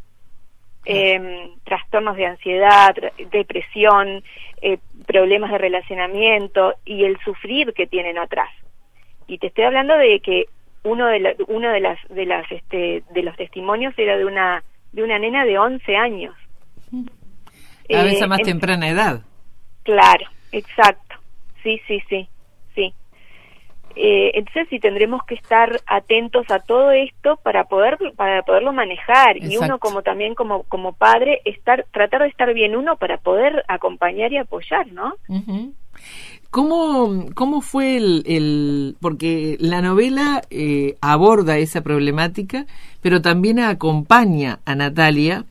Eh, 0.84 1.50
trastornos 1.64 2.16
de 2.16 2.26
ansiedad, 2.26 2.94
depresión, 3.30 4.22
eh, 4.61 4.78
problemas 5.06 5.52
de 5.52 5.58
relacionamiento 5.58 6.75
y 6.84 7.04
el 7.04 7.18
sufrir 7.25 7.72
que 7.72 7.87
tienen 7.87 8.18
atrás. 8.18 8.50
Y 9.28 9.38
te 9.38 9.46
estoy 9.46 9.64
hablando 9.64 9.96
de 9.96 10.20
que 10.20 10.46
uno 10.82 11.06
de 11.06 11.37
uno 11.46 11.70
de 11.70 11.80
las 11.80 11.99
de 12.08 12.26
las 12.26 12.50
este 12.50 13.04
de 13.11 13.22
los 13.22 13.37
testimonios 13.37 13.94
era 13.96 14.16
de 14.16 14.25
una 14.25 14.64
de 14.92 15.04
una 15.04 15.18
nena 15.18 15.44
de 15.44 15.58
11 15.58 15.96
años. 15.96 16.34
A 16.92 18.02
veces 18.02 18.22
a 18.22 18.26
más 18.26 18.42
temprana 18.42 18.88
edad. 18.88 19.22
Claro, 19.84 20.26
Exacto, 20.52 21.16
sí, 21.62 21.80
sí, 21.87 22.02
sí, 22.09 22.28
sí. 22.75 22.94
Eh, 23.97 24.32
entonces 24.35 24.68
sí 24.71 24.78
tendremos 24.78 25.23
que 25.25 25.35
estar 25.35 25.80
atentos 25.87 26.50
a 26.50 26.61
todo 26.61 26.92
esto 26.92 27.38
para 27.42 27.64
poder 27.64 27.99
para 28.16 28.42
poderlo 28.42 28.73
manejar 28.73 29.37
y 29.37 29.59
uno 29.59 29.78
como 29.78 30.02
también 30.02 30.35
como 30.35 30.62
como 30.62 30.94
padre 30.94 31.42
estar 31.44 31.85
tratar 31.90 32.23
de 32.23 32.28
estar 32.28 32.54
bien 32.54 32.75
uno 32.75 32.97
para 32.97 33.18
poder 33.18 33.64
acompañar 33.68 34.32
y 34.32 34.38
apoyar, 34.38 34.87
¿no? 34.92 35.14
¿Cómo, 36.50 37.26
¿Cómo 37.35 37.62
fue 37.62 37.97
el, 37.97 38.25
el 38.26 38.97
porque 39.00 39.56
la 39.59 39.80
novela 39.80 40.42
eh, 40.50 40.97
aborda 41.00 41.56
esa 41.56 41.82
problemática, 41.82 42.66
pero 43.00 43.23
también 43.23 43.59
acompaña 43.59 44.61
a 44.66 44.75
Natalia 44.75 45.44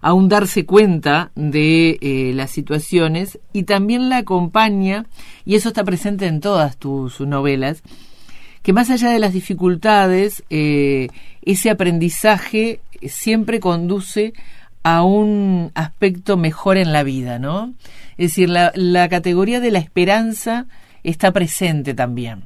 aún 0.00 0.28
darse 0.28 0.64
cuenta 0.64 1.30
de 1.34 1.98
eh, 2.00 2.32
las 2.34 2.50
situaciones 2.50 3.38
y 3.52 3.64
también 3.64 4.08
la 4.08 4.18
acompaña, 4.18 5.06
y 5.44 5.54
eso 5.54 5.68
está 5.68 5.84
presente 5.84 6.26
en 6.26 6.40
todas 6.40 6.76
tus 6.76 7.20
novelas, 7.20 7.82
que 8.62 8.72
más 8.72 8.90
allá 8.90 9.10
de 9.10 9.18
las 9.18 9.32
dificultades, 9.32 10.44
eh, 10.50 11.08
ese 11.42 11.70
aprendizaje 11.70 12.80
siempre 13.06 13.60
conduce 13.60 14.32
a 14.82 15.02
un 15.02 15.70
aspecto 15.74 16.36
mejor 16.36 16.76
en 16.76 16.92
la 16.92 17.02
vida, 17.02 17.38
¿no? 17.38 17.74
Es 18.16 18.32
decir, 18.32 18.48
la, 18.48 18.72
la 18.74 19.08
categoría 19.08 19.60
de 19.60 19.70
la 19.70 19.78
esperanza 19.78 20.66
está 21.02 21.32
presente 21.32 21.94
también 21.94 22.44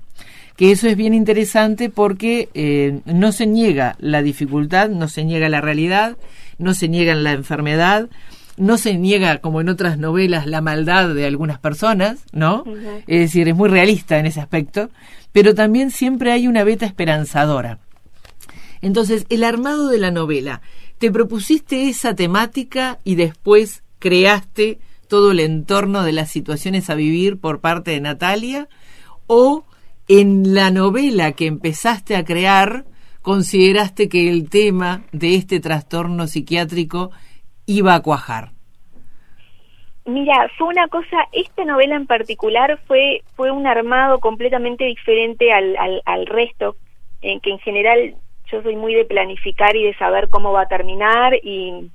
que 0.56 0.70
eso 0.70 0.88
es 0.88 0.96
bien 0.96 1.14
interesante 1.14 1.88
porque 1.88 2.48
eh, 2.54 3.00
no 3.06 3.32
se 3.32 3.46
niega 3.46 3.96
la 3.98 4.22
dificultad, 4.22 4.90
no 4.90 5.08
se 5.08 5.24
niega 5.24 5.48
la 5.48 5.60
realidad, 5.60 6.16
no 6.58 6.74
se 6.74 6.88
niega 6.88 7.14
la 7.14 7.32
enfermedad, 7.32 8.08
no 8.56 8.78
se 8.78 8.96
niega, 8.98 9.38
como 9.38 9.60
en 9.60 9.68
otras 9.68 9.98
novelas, 9.98 10.46
la 10.46 10.60
maldad 10.60 11.14
de 11.14 11.26
algunas 11.26 11.58
personas, 11.58 12.24
¿no? 12.32 12.64
Es 13.06 13.20
decir, 13.20 13.48
es 13.48 13.56
muy 13.56 13.68
realista 13.68 14.18
en 14.18 14.26
ese 14.26 14.40
aspecto, 14.40 14.90
pero 15.32 15.54
también 15.54 15.90
siempre 15.90 16.32
hay 16.32 16.46
una 16.46 16.64
beta 16.64 16.86
esperanzadora. 16.86 17.78
Entonces, 18.82 19.26
el 19.30 19.44
armado 19.44 19.88
de 19.88 19.98
la 19.98 20.10
novela, 20.10 20.60
¿te 20.98 21.10
propusiste 21.10 21.88
esa 21.88 22.14
temática 22.14 22.98
y 23.04 23.14
después 23.14 23.82
creaste 23.98 24.78
todo 25.08 25.30
el 25.30 25.40
entorno 25.40 26.02
de 26.02 26.12
las 26.12 26.30
situaciones 26.30 26.90
a 26.90 26.94
vivir 26.94 27.38
por 27.38 27.60
parte 27.60 27.92
de 27.92 28.00
Natalia? 28.00 28.68
¿O 29.26 29.64
en 30.08 30.54
la 30.54 30.70
novela 30.70 31.32
que 31.32 31.46
empezaste 31.46 32.16
a 32.16 32.24
crear 32.24 32.84
consideraste 33.22 34.08
que 34.08 34.28
el 34.28 34.50
tema 34.50 35.02
de 35.12 35.36
este 35.36 35.60
trastorno 35.60 36.26
psiquiátrico 36.26 37.10
iba 37.66 37.94
a 37.94 38.02
cuajar? 38.02 38.50
Mira, 40.04 40.50
fue 40.58 40.66
una 40.68 40.88
cosa, 40.88 41.16
esta 41.30 41.64
novela 41.64 41.94
en 41.94 42.06
particular 42.06 42.80
fue, 42.86 43.22
fue 43.36 43.52
un 43.52 43.68
armado 43.68 44.18
completamente 44.18 44.84
diferente 44.84 45.52
al, 45.52 46.02
al, 46.04 46.26
resto, 46.26 46.74
en 47.20 47.38
que 47.38 47.50
en 47.50 47.60
general 47.60 48.16
yo 48.50 48.62
soy 48.62 48.74
muy 48.74 48.94
de 48.94 49.04
planificar 49.04 49.76
y 49.76 49.84
de 49.84 49.94
saber 49.94 50.28
cómo 50.28 50.52
va 50.52 50.62
a 50.62 50.68
terminar 50.68 51.34
y 51.42 51.88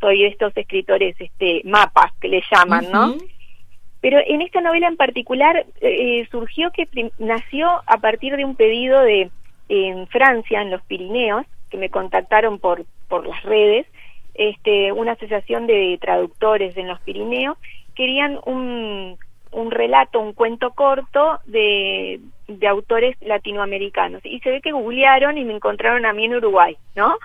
soy 0.00 0.22
de 0.22 0.28
estos 0.28 0.56
escritores 0.56 1.14
este 1.18 1.60
mapas 1.64 2.12
que 2.20 2.28
le 2.28 2.42
llaman, 2.50 2.90
¿no? 2.90 3.14
Pero 4.00 4.18
en 4.26 4.40
esta 4.40 4.60
novela 4.62 4.88
en 4.88 4.96
particular 4.96 5.64
eh, 5.80 6.26
surgió 6.30 6.70
que 6.72 6.88
nació 7.18 7.68
a 7.86 7.98
partir 7.98 8.34
de 8.36 8.44
un 8.44 8.56
pedido 8.56 9.00
de 9.02 9.30
en 9.72 10.06
Francia, 10.08 10.60
en 10.60 10.70
los 10.70 10.82
Pirineos, 10.82 11.46
que 11.70 11.78
me 11.78 11.88
contactaron 11.88 12.58
por, 12.58 12.84
por 13.08 13.26
las 13.26 13.42
redes, 13.42 13.86
este, 14.34 14.92
una 14.92 15.12
asociación 15.12 15.66
de 15.66 15.98
traductores 15.98 16.76
en 16.76 16.88
los 16.88 17.00
Pirineos, 17.00 17.56
querían 17.94 18.38
un, 18.44 19.16
un 19.50 19.70
relato, 19.70 20.20
un 20.20 20.34
cuento 20.34 20.72
corto 20.72 21.40
de, 21.46 22.20
de 22.48 22.68
autores 22.68 23.16
latinoamericanos. 23.22 24.20
Y 24.26 24.40
se 24.40 24.50
ve 24.50 24.60
que 24.60 24.72
googlearon 24.72 25.38
y 25.38 25.44
me 25.44 25.54
encontraron 25.54 26.04
a 26.04 26.12
mí 26.12 26.26
en 26.26 26.34
Uruguay, 26.34 26.76
¿no? 26.94 27.16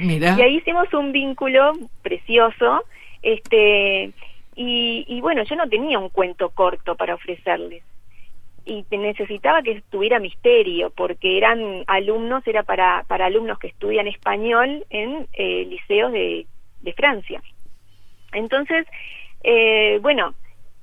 Mira. 0.00 0.34
Y 0.36 0.42
ahí 0.42 0.56
hicimos 0.56 0.92
un 0.94 1.12
vínculo 1.12 1.74
precioso, 2.02 2.82
este, 3.22 4.10
y, 4.56 5.04
y 5.06 5.20
bueno, 5.20 5.44
yo 5.44 5.54
no 5.54 5.68
tenía 5.68 6.00
un 6.00 6.08
cuento 6.08 6.50
corto 6.50 6.96
para 6.96 7.14
ofrecerles 7.14 7.84
y 8.64 8.84
necesitaba 8.90 9.62
que 9.62 9.82
tuviera 9.90 10.18
misterio 10.18 10.90
porque 10.90 11.36
eran 11.36 11.84
alumnos 11.86 12.46
era 12.46 12.62
para 12.62 13.04
para 13.08 13.26
alumnos 13.26 13.58
que 13.58 13.68
estudian 13.68 14.06
español 14.06 14.84
en 14.90 15.26
eh, 15.34 15.66
liceos 15.66 16.12
de, 16.12 16.46
de 16.80 16.92
Francia. 16.94 17.42
Entonces 18.32 18.86
eh, 19.42 19.98
bueno 20.00 20.34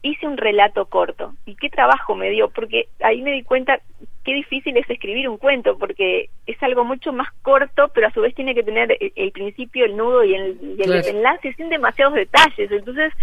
hice 0.03 0.25
un 0.25 0.37
relato 0.37 0.85
corto. 0.85 1.33
Y 1.45 1.55
qué 1.55 1.69
trabajo 1.69 2.15
me 2.15 2.29
dio 2.29 2.49
porque 2.49 2.87
ahí 3.01 3.21
me 3.21 3.31
di 3.31 3.43
cuenta 3.43 3.79
qué 4.23 4.33
difícil 4.33 4.75
es 4.77 4.89
escribir 4.89 5.29
un 5.29 5.37
cuento 5.37 5.77
porque 5.77 6.29
es 6.47 6.61
algo 6.63 6.83
mucho 6.83 7.13
más 7.13 7.31
corto 7.41 7.89
pero 7.93 8.07
a 8.07 8.11
su 8.11 8.21
vez 8.21 8.33
tiene 8.35 8.55
que 8.55 8.63
tener 8.63 8.97
el, 9.15 9.31
principio 9.31 9.85
el 9.85 9.97
nudo 9.97 10.23
y 10.23 10.35
el, 10.35 10.75
y 10.77 10.81
el 10.81 11.05
enlace 11.05 11.53
sin 11.53 11.69
demasiados 11.69 12.15
detalles. 12.15 12.71
Entonces 12.71 13.13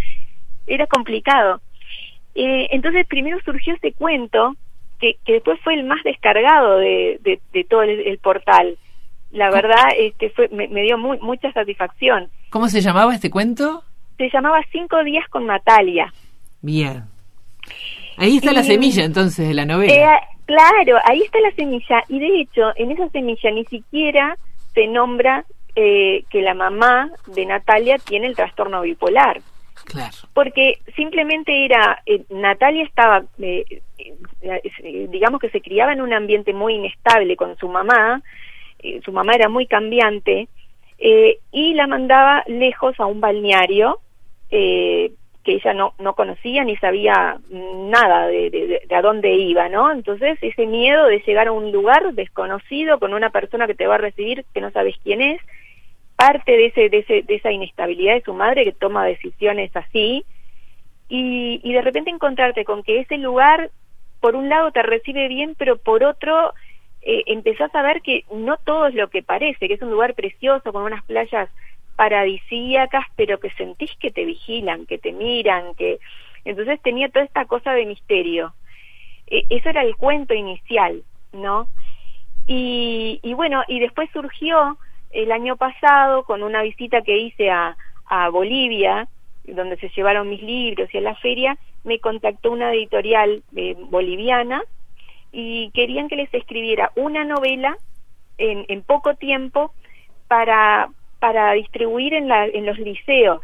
era 0.66 0.86
complicado 0.86 1.60
eh, 2.38 2.68
entonces 2.70 3.04
primero 3.08 3.36
surgió 3.44 3.74
ese 3.74 3.92
cuento 3.92 4.54
que, 5.00 5.16
que, 5.24 5.32
después 5.34 5.58
fue 5.64 5.74
el 5.74 5.82
más 5.82 6.00
descargado 6.04 6.78
de, 6.78 7.18
de, 7.52 7.64
todo 7.64 7.82
el, 7.82 8.18
portal. 8.18 8.78
La 9.32 9.50
verdad, 9.50 9.88
este 9.98 10.30
fue, 10.30 10.48
me, 10.48 10.82
dio 10.82 10.96
muy, 10.98 11.18
mucha 11.18 11.52
satisfacción. 11.52 12.28
¿Cómo 12.50 12.68
se 12.68 12.80
llamaba 12.80 13.12
este 13.12 13.28
cuento? 13.28 13.82
Se 14.18 14.30
llamaba 14.32 14.60
Cinco 14.70 15.02
días 15.02 15.28
con 15.30 15.46
Natalia. 15.46 16.12
Bien. 16.62 17.02
Ahí 18.16 18.36
está 18.36 18.52
la 18.52 18.62
semilla 18.62 19.04
entonces 19.04 19.48
de 19.48 19.54
la 19.54 19.64
novela. 19.64 19.92
Eh, 19.92 20.20
claro, 20.46 20.98
ahí 21.06 21.20
está 21.22 21.40
la 21.40 21.50
semilla. 21.56 22.04
Y 22.08 22.20
de 22.20 22.40
hecho, 22.40 22.70
en 22.76 22.92
esa 22.92 23.08
semilla 23.08 23.50
ni 23.50 23.64
siquiera 23.64 24.36
se 24.74 24.86
nombra 24.86 25.44
eh, 25.74 26.22
que 26.30 26.40
la 26.40 26.54
mamá 26.54 27.10
de 27.26 27.46
Natalia 27.46 27.98
tiene 27.98 28.28
el 28.28 28.36
trastorno 28.36 28.82
bipolar. 28.82 29.40
Porque 30.34 30.78
simplemente 30.96 31.64
era, 31.64 32.02
eh, 32.06 32.24
Natalia 32.30 32.84
estaba, 32.84 33.24
eh, 33.38 33.64
eh, 33.98 35.06
digamos 35.10 35.40
que 35.40 35.50
se 35.50 35.60
criaba 35.60 35.92
en 35.92 36.00
un 36.00 36.12
ambiente 36.12 36.52
muy 36.52 36.74
inestable 36.74 37.36
con 37.36 37.56
su 37.56 37.68
mamá, 37.68 38.22
su 39.04 39.10
mamá 39.12 39.32
era 39.34 39.48
muy 39.48 39.66
cambiante, 39.66 40.48
y 41.00 41.74
la 41.74 41.86
mandaba 41.86 42.44
lejos 42.46 42.98
a 43.00 43.06
un 43.06 43.20
balneario 43.20 44.00
que 44.50 45.54
ella 45.54 45.72
no, 45.72 45.94
no 45.98 46.14
conocía 46.14 46.62
ni 46.62 46.76
sabía 46.76 47.38
nada 47.50 48.26
de, 48.26 48.50
de, 48.50 48.82
de, 48.86 48.94
a 48.94 49.02
dónde 49.02 49.34
iba, 49.34 49.68
¿no? 49.68 49.90
Entonces 49.90 50.38
ese 50.42 50.66
miedo 50.66 51.06
de 51.06 51.22
llegar 51.26 51.48
a 51.48 51.52
un 51.52 51.72
lugar 51.72 52.12
desconocido 52.14 52.98
con 52.98 53.14
una 53.14 53.30
persona 53.30 53.66
que 53.66 53.74
te 53.74 53.86
va 53.86 53.96
a 53.96 53.98
recibir 53.98 54.44
que 54.52 54.60
no 54.60 54.70
sabes 54.70 54.94
quién 55.02 55.22
es, 55.22 55.40
parte 56.18 56.50
de, 56.50 56.66
ese, 56.66 56.88
de, 56.88 56.98
ese, 56.98 57.22
de 57.22 57.36
esa 57.36 57.52
inestabilidad 57.52 58.14
de 58.14 58.22
su 58.22 58.34
madre 58.34 58.64
que 58.64 58.72
toma 58.72 59.06
decisiones 59.06 59.70
así 59.76 60.24
y, 61.08 61.60
y 61.62 61.72
de 61.72 61.80
repente 61.80 62.10
encontrarte 62.10 62.64
con 62.64 62.82
que 62.82 62.98
ese 62.98 63.18
lugar 63.18 63.70
por 64.18 64.34
un 64.34 64.48
lado 64.48 64.72
te 64.72 64.82
recibe 64.82 65.28
bien 65.28 65.54
pero 65.56 65.76
por 65.78 66.02
otro 66.02 66.54
eh, 67.02 67.22
empezás 67.26 67.72
a 67.72 67.82
ver 67.82 68.02
que 68.02 68.24
no 68.34 68.56
todo 68.56 68.88
es 68.88 68.96
lo 68.96 69.08
que 69.10 69.22
parece 69.22 69.68
que 69.68 69.74
es 69.74 69.80
un 69.80 69.92
lugar 69.92 70.14
precioso 70.14 70.72
con 70.72 70.82
unas 70.82 71.04
playas 71.04 71.48
paradisíacas 71.94 73.06
pero 73.14 73.38
que 73.38 73.50
sentís 73.50 73.94
que 74.00 74.10
te 74.10 74.24
vigilan 74.24 74.86
que 74.86 74.98
te 74.98 75.12
miran 75.12 75.76
que 75.76 76.00
entonces 76.44 76.82
tenía 76.82 77.10
toda 77.10 77.26
esta 77.26 77.44
cosa 77.44 77.72
de 77.74 77.86
misterio. 77.86 78.54
E, 79.28 79.44
eso 79.50 79.68
era 79.68 79.82
el 79.82 79.94
cuento 79.94 80.34
inicial 80.34 81.04
no 81.32 81.68
y, 82.48 83.20
y 83.22 83.34
bueno 83.34 83.62
y 83.68 83.78
después 83.78 84.10
surgió 84.12 84.76
el 85.10 85.32
año 85.32 85.56
pasado 85.56 86.24
con 86.24 86.42
una 86.42 86.62
visita 86.62 87.02
que 87.02 87.18
hice 87.18 87.50
a, 87.50 87.76
Bolivia, 88.32 89.06
donde 89.44 89.76
se 89.76 89.90
llevaron 89.90 90.30
mis 90.30 90.42
libros 90.42 90.88
y 90.94 90.96
a 90.96 91.02
la 91.02 91.14
feria, 91.16 91.58
me 91.84 91.98
contactó 91.98 92.50
una 92.50 92.72
editorial 92.72 93.42
eh, 93.54 93.76
boliviana 93.78 94.62
y 95.30 95.70
querían 95.72 96.08
que 96.08 96.16
les 96.16 96.32
escribiera 96.32 96.90
una 96.96 97.24
novela 97.24 97.76
en, 98.38 98.64
en 98.68 98.82
poco 98.82 99.14
tiempo 99.16 99.74
para, 100.26 100.88
para 101.18 101.52
distribuir 101.52 102.14
en, 102.14 102.28
la, 102.28 102.46
en 102.46 102.64
los 102.64 102.78
liceos 102.78 103.42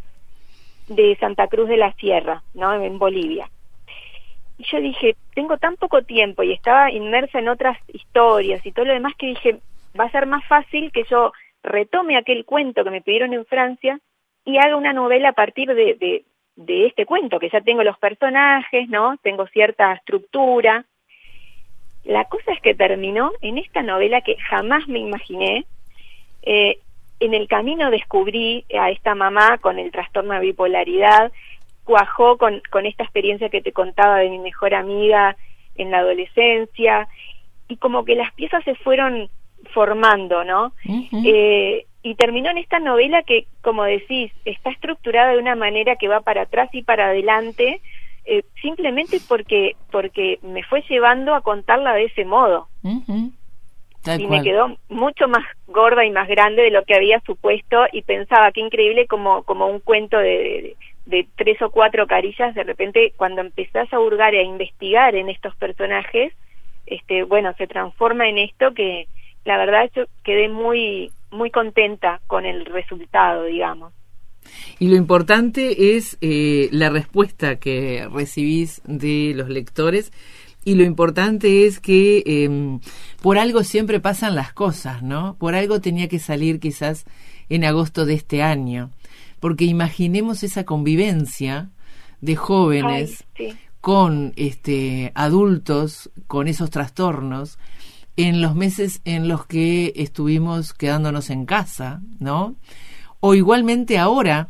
de 0.88 1.16
Santa 1.20 1.48
Cruz 1.48 1.68
de 1.68 1.76
la 1.76 1.92
Sierra, 1.92 2.42
¿no? 2.54 2.72
en 2.72 2.98
Bolivia. 2.98 3.48
Y 4.58 4.64
yo 4.70 4.80
dije, 4.80 5.16
tengo 5.34 5.58
tan 5.58 5.76
poco 5.76 6.02
tiempo 6.02 6.42
y 6.42 6.52
estaba 6.52 6.90
inmersa 6.90 7.38
en 7.38 7.48
otras 7.48 7.76
historias 7.88 8.64
y 8.64 8.72
todo 8.72 8.84
lo 8.84 8.92
demás 8.92 9.14
que 9.18 9.26
dije, 9.26 9.58
va 9.98 10.04
a 10.04 10.10
ser 10.10 10.26
más 10.26 10.44
fácil 10.46 10.92
que 10.92 11.04
yo 11.10 11.32
retome 11.64 12.16
aquel 12.16 12.44
cuento 12.44 12.84
que 12.84 12.90
me 12.90 13.00
pidieron 13.00 13.32
en 13.32 13.44
Francia 13.46 13.98
y 14.44 14.58
haga 14.58 14.76
una 14.76 14.92
novela 14.92 15.30
a 15.30 15.32
partir 15.32 15.74
de, 15.74 16.24
este 16.56 17.06
cuento, 17.06 17.40
que 17.40 17.48
ya 17.48 17.60
tengo 17.62 17.82
los 17.82 17.98
personajes, 17.98 18.88
¿no? 18.88 19.16
Tengo 19.22 19.46
cierta 19.48 19.92
estructura. 19.94 20.84
La 22.04 22.26
cosa 22.26 22.52
es 22.52 22.60
que 22.60 22.74
terminó 22.74 23.32
en 23.40 23.58
esta 23.58 23.82
novela 23.82 24.20
que 24.20 24.36
jamás 24.36 24.86
me 24.86 24.98
imaginé. 24.98 25.64
Eh, 26.42 26.78
en 27.20 27.32
el 27.32 27.48
camino 27.48 27.90
descubrí 27.90 28.66
a 28.78 28.90
esta 28.90 29.14
mamá 29.14 29.58
con 29.58 29.78
el 29.78 29.90
trastorno 29.90 30.34
de 30.34 30.40
bipolaridad, 30.40 31.32
cuajó 31.84 32.36
con 32.36 32.86
esta 32.86 33.04
experiencia 33.04 33.48
que 33.48 33.62
te 33.62 33.72
contaba 33.72 34.18
de 34.18 34.28
mi 34.28 34.38
mejor 34.38 34.74
amiga 34.74 35.36
en 35.76 35.90
la 35.90 35.98
adolescencia, 35.98 37.08
y 37.68 37.76
como 37.76 38.04
que 38.04 38.14
las 38.14 38.32
piezas 38.34 38.62
se 38.64 38.74
fueron 38.74 39.30
formando, 39.72 40.44
¿no? 40.44 40.72
eh, 41.24 41.86
y 42.02 42.14
terminó 42.16 42.50
en 42.50 42.58
esta 42.58 42.78
novela 42.78 43.22
que, 43.22 43.46
como 43.62 43.84
decís, 43.84 44.30
está 44.44 44.70
estructurada 44.70 45.32
de 45.32 45.38
una 45.38 45.54
manera 45.54 45.96
que 45.96 46.06
va 46.06 46.20
para 46.20 46.42
atrás 46.42 46.68
y 46.72 46.82
para 46.82 47.06
adelante, 47.06 47.80
eh, 48.26 48.42
simplemente 48.60 49.18
porque, 49.26 49.74
porque 49.90 50.38
me 50.42 50.62
fue 50.64 50.82
llevando 50.88 51.34
a 51.34 51.40
contarla 51.40 51.94
de 51.94 52.04
ese 52.04 52.26
modo. 52.26 52.68
y 52.82 54.26
me 54.26 54.42
quedó 54.42 54.76
mucho 54.90 55.28
más 55.28 55.44
gorda 55.66 56.04
y 56.04 56.10
más 56.10 56.28
grande 56.28 56.62
de 56.62 56.70
lo 56.70 56.84
que 56.84 56.94
había 56.94 57.20
supuesto 57.20 57.86
y 57.90 58.02
pensaba 58.02 58.52
que 58.52 58.60
increíble 58.60 59.06
como, 59.06 59.42
como 59.44 59.66
un 59.66 59.80
cuento 59.80 60.18
de, 60.18 60.76
de, 61.06 61.26
tres 61.36 61.60
o 61.62 61.70
cuatro 61.70 62.06
carillas, 62.06 62.54
de 62.54 62.64
repente 62.64 63.14
cuando 63.16 63.40
empezás 63.40 63.90
a 63.94 63.98
hurgar 63.98 64.34
y 64.34 64.38
a 64.38 64.42
investigar 64.42 65.14
en 65.14 65.30
estos 65.30 65.56
personajes, 65.56 66.34
este, 66.84 67.24
bueno, 67.24 67.54
se 67.56 67.66
transforma 67.66 68.28
en 68.28 68.36
esto 68.36 68.74
que, 68.74 69.08
la 69.44 69.56
verdad 69.58 69.90
yo 69.94 70.04
quedé 70.22 70.48
muy 70.48 71.10
muy 71.30 71.50
contenta 71.50 72.20
con 72.26 72.46
el 72.46 72.64
resultado, 72.64 73.44
digamos. 73.44 73.92
Y 74.78 74.88
lo 74.88 74.96
importante 74.96 75.96
es 75.96 76.16
eh, 76.20 76.68
la 76.70 76.90
respuesta 76.90 77.56
que 77.56 78.06
recibís 78.12 78.82
de 78.84 79.32
los 79.34 79.48
lectores 79.48 80.12
y 80.64 80.76
lo 80.76 80.84
importante 80.84 81.66
es 81.66 81.80
que 81.80 82.22
em, 82.26 82.80
por 83.20 83.38
algo 83.38 83.64
siempre 83.64 84.00
pasan 84.00 84.34
las 84.34 84.52
cosas, 84.52 85.02
¿no? 85.02 85.36
Por 85.38 85.54
algo 85.54 85.80
tenía 85.80 86.08
que 86.08 86.18
salir 86.18 86.60
quizás 86.60 87.04
en 87.48 87.64
agosto 87.64 88.06
de 88.06 88.14
este 88.14 88.42
año, 88.42 88.90
porque 89.40 89.64
imaginemos 89.64 90.42
esa 90.42 90.64
convivencia 90.64 91.70
de 92.20 92.36
jóvenes 92.36 93.24
con 93.82 94.32
este 94.36 95.12
adultos 95.14 96.10
con 96.26 96.48
esos 96.48 96.70
trastornos 96.70 97.58
en 98.16 98.40
los 98.40 98.54
meses 98.54 99.00
en 99.04 99.28
los 99.28 99.46
que 99.46 99.92
estuvimos 99.96 100.72
quedándonos 100.72 101.30
en 101.30 101.46
casa, 101.46 102.00
¿no? 102.18 102.54
O 103.20 103.34
igualmente 103.34 103.98
ahora, 103.98 104.48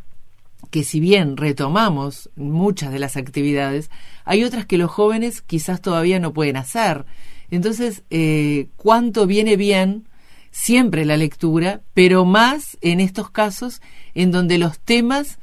que 0.70 0.84
si 0.84 1.00
bien 1.00 1.36
retomamos 1.36 2.30
muchas 2.36 2.92
de 2.92 2.98
las 2.98 3.16
actividades, 3.16 3.90
hay 4.24 4.44
otras 4.44 4.66
que 4.66 4.78
los 4.78 4.90
jóvenes 4.90 5.42
quizás 5.42 5.80
todavía 5.80 6.18
no 6.18 6.32
pueden 6.32 6.56
hacer. 6.56 7.06
Entonces, 7.50 8.02
eh, 8.10 8.68
¿cuánto 8.76 9.26
viene 9.26 9.56
bien 9.56 10.08
siempre 10.54 11.04
la 11.04 11.16
lectura, 11.16 11.82
pero 11.94 12.24
más 12.24 12.78
en 12.80 13.00
estos 13.00 13.28
casos 13.28 13.82
en 14.14 14.30
donde 14.30 14.56
los 14.56 14.78
temas 14.78 15.38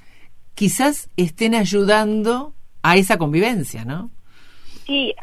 quizás 0.56 1.10
estén 1.18 1.54
ayudando 1.54 2.56
a 2.82 2.96
esa 2.96 3.18
convivencia, 3.18 3.84
¿no? 3.84 4.10
Sí, 4.86 5.14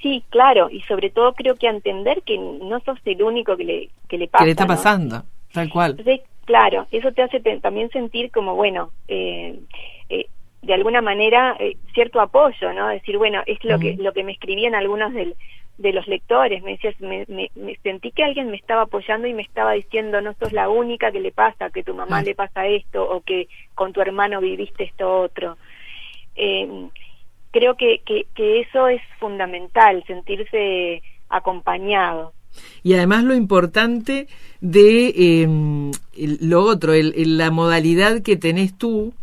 sí, 0.00 0.24
claro, 0.30 0.68
y 0.70 0.80
sobre 0.82 1.10
todo 1.10 1.34
creo 1.34 1.54
que 1.56 1.68
a 1.68 1.70
entender 1.70 2.22
que 2.22 2.38
no 2.38 2.80
sos 2.80 2.98
el 3.04 3.22
único 3.22 3.56
que 3.56 3.64
le, 3.64 3.88
que 4.08 4.18
le 4.18 4.28
pasa. 4.28 4.44
Que 4.44 4.46
le 4.46 4.52
está 4.52 4.66
pasando, 4.66 5.24
tal 5.52 5.68
cual. 5.68 5.96
claro, 6.44 6.86
eso 6.90 7.12
te 7.12 7.22
hace 7.22 7.40
también 7.60 7.90
sentir 7.90 8.30
como, 8.30 8.54
bueno, 8.54 8.90
eh, 9.08 9.58
eh, 10.08 10.26
de 10.62 10.74
alguna 10.74 11.02
manera 11.02 11.56
eh, 11.58 11.76
cierto 11.92 12.20
apoyo, 12.20 12.72
¿no? 12.72 12.88
Decir, 12.88 13.18
bueno, 13.18 13.42
es 13.46 13.62
lo 13.64 13.78
que 13.78 13.96
lo 13.96 14.12
que 14.12 14.24
me 14.24 14.32
escribían 14.32 14.74
algunos 14.74 15.12
del, 15.12 15.34
de 15.78 15.92
los 15.92 16.06
lectores, 16.06 16.62
me 16.62 16.72
decías, 16.72 16.98
me, 17.00 17.26
me, 17.28 17.50
sentí 17.82 18.12
que 18.12 18.24
alguien 18.24 18.50
me 18.50 18.56
estaba 18.56 18.82
apoyando 18.82 19.26
y 19.26 19.34
me 19.34 19.42
estaba 19.42 19.72
diciendo, 19.72 20.20
no 20.20 20.34
sos 20.34 20.52
la 20.52 20.68
única 20.68 21.10
que 21.10 21.20
le 21.20 21.32
pasa, 21.32 21.70
que 21.70 21.82
tu 21.82 21.94
mamá 21.94 22.22
le 22.22 22.34
pasa 22.34 22.66
esto 22.66 23.02
o 23.02 23.20
que 23.20 23.48
con 23.74 23.92
tu 23.92 24.00
hermano 24.00 24.40
viviste 24.40 24.84
esto 24.84 25.20
otro. 25.20 25.56
Eh, 26.36 26.88
creo 27.52 27.76
que, 27.76 28.00
que, 28.04 28.26
que 28.34 28.60
eso 28.60 28.88
es 28.88 29.00
fundamental, 29.20 30.02
sentirse 30.06 31.02
acompañado. 31.28 32.32
Y 32.82 32.94
además 32.94 33.24
lo 33.24 33.34
importante 33.34 34.26
de 34.60 35.42
em, 35.42 35.90
lo 36.16 36.62
otro, 36.64 36.92
el, 36.92 37.38
la 37.38 37.50
modalidad 37.50 38.22
que 38.22 38.36
tenés 38.36 38.76
tú 38.76 39.14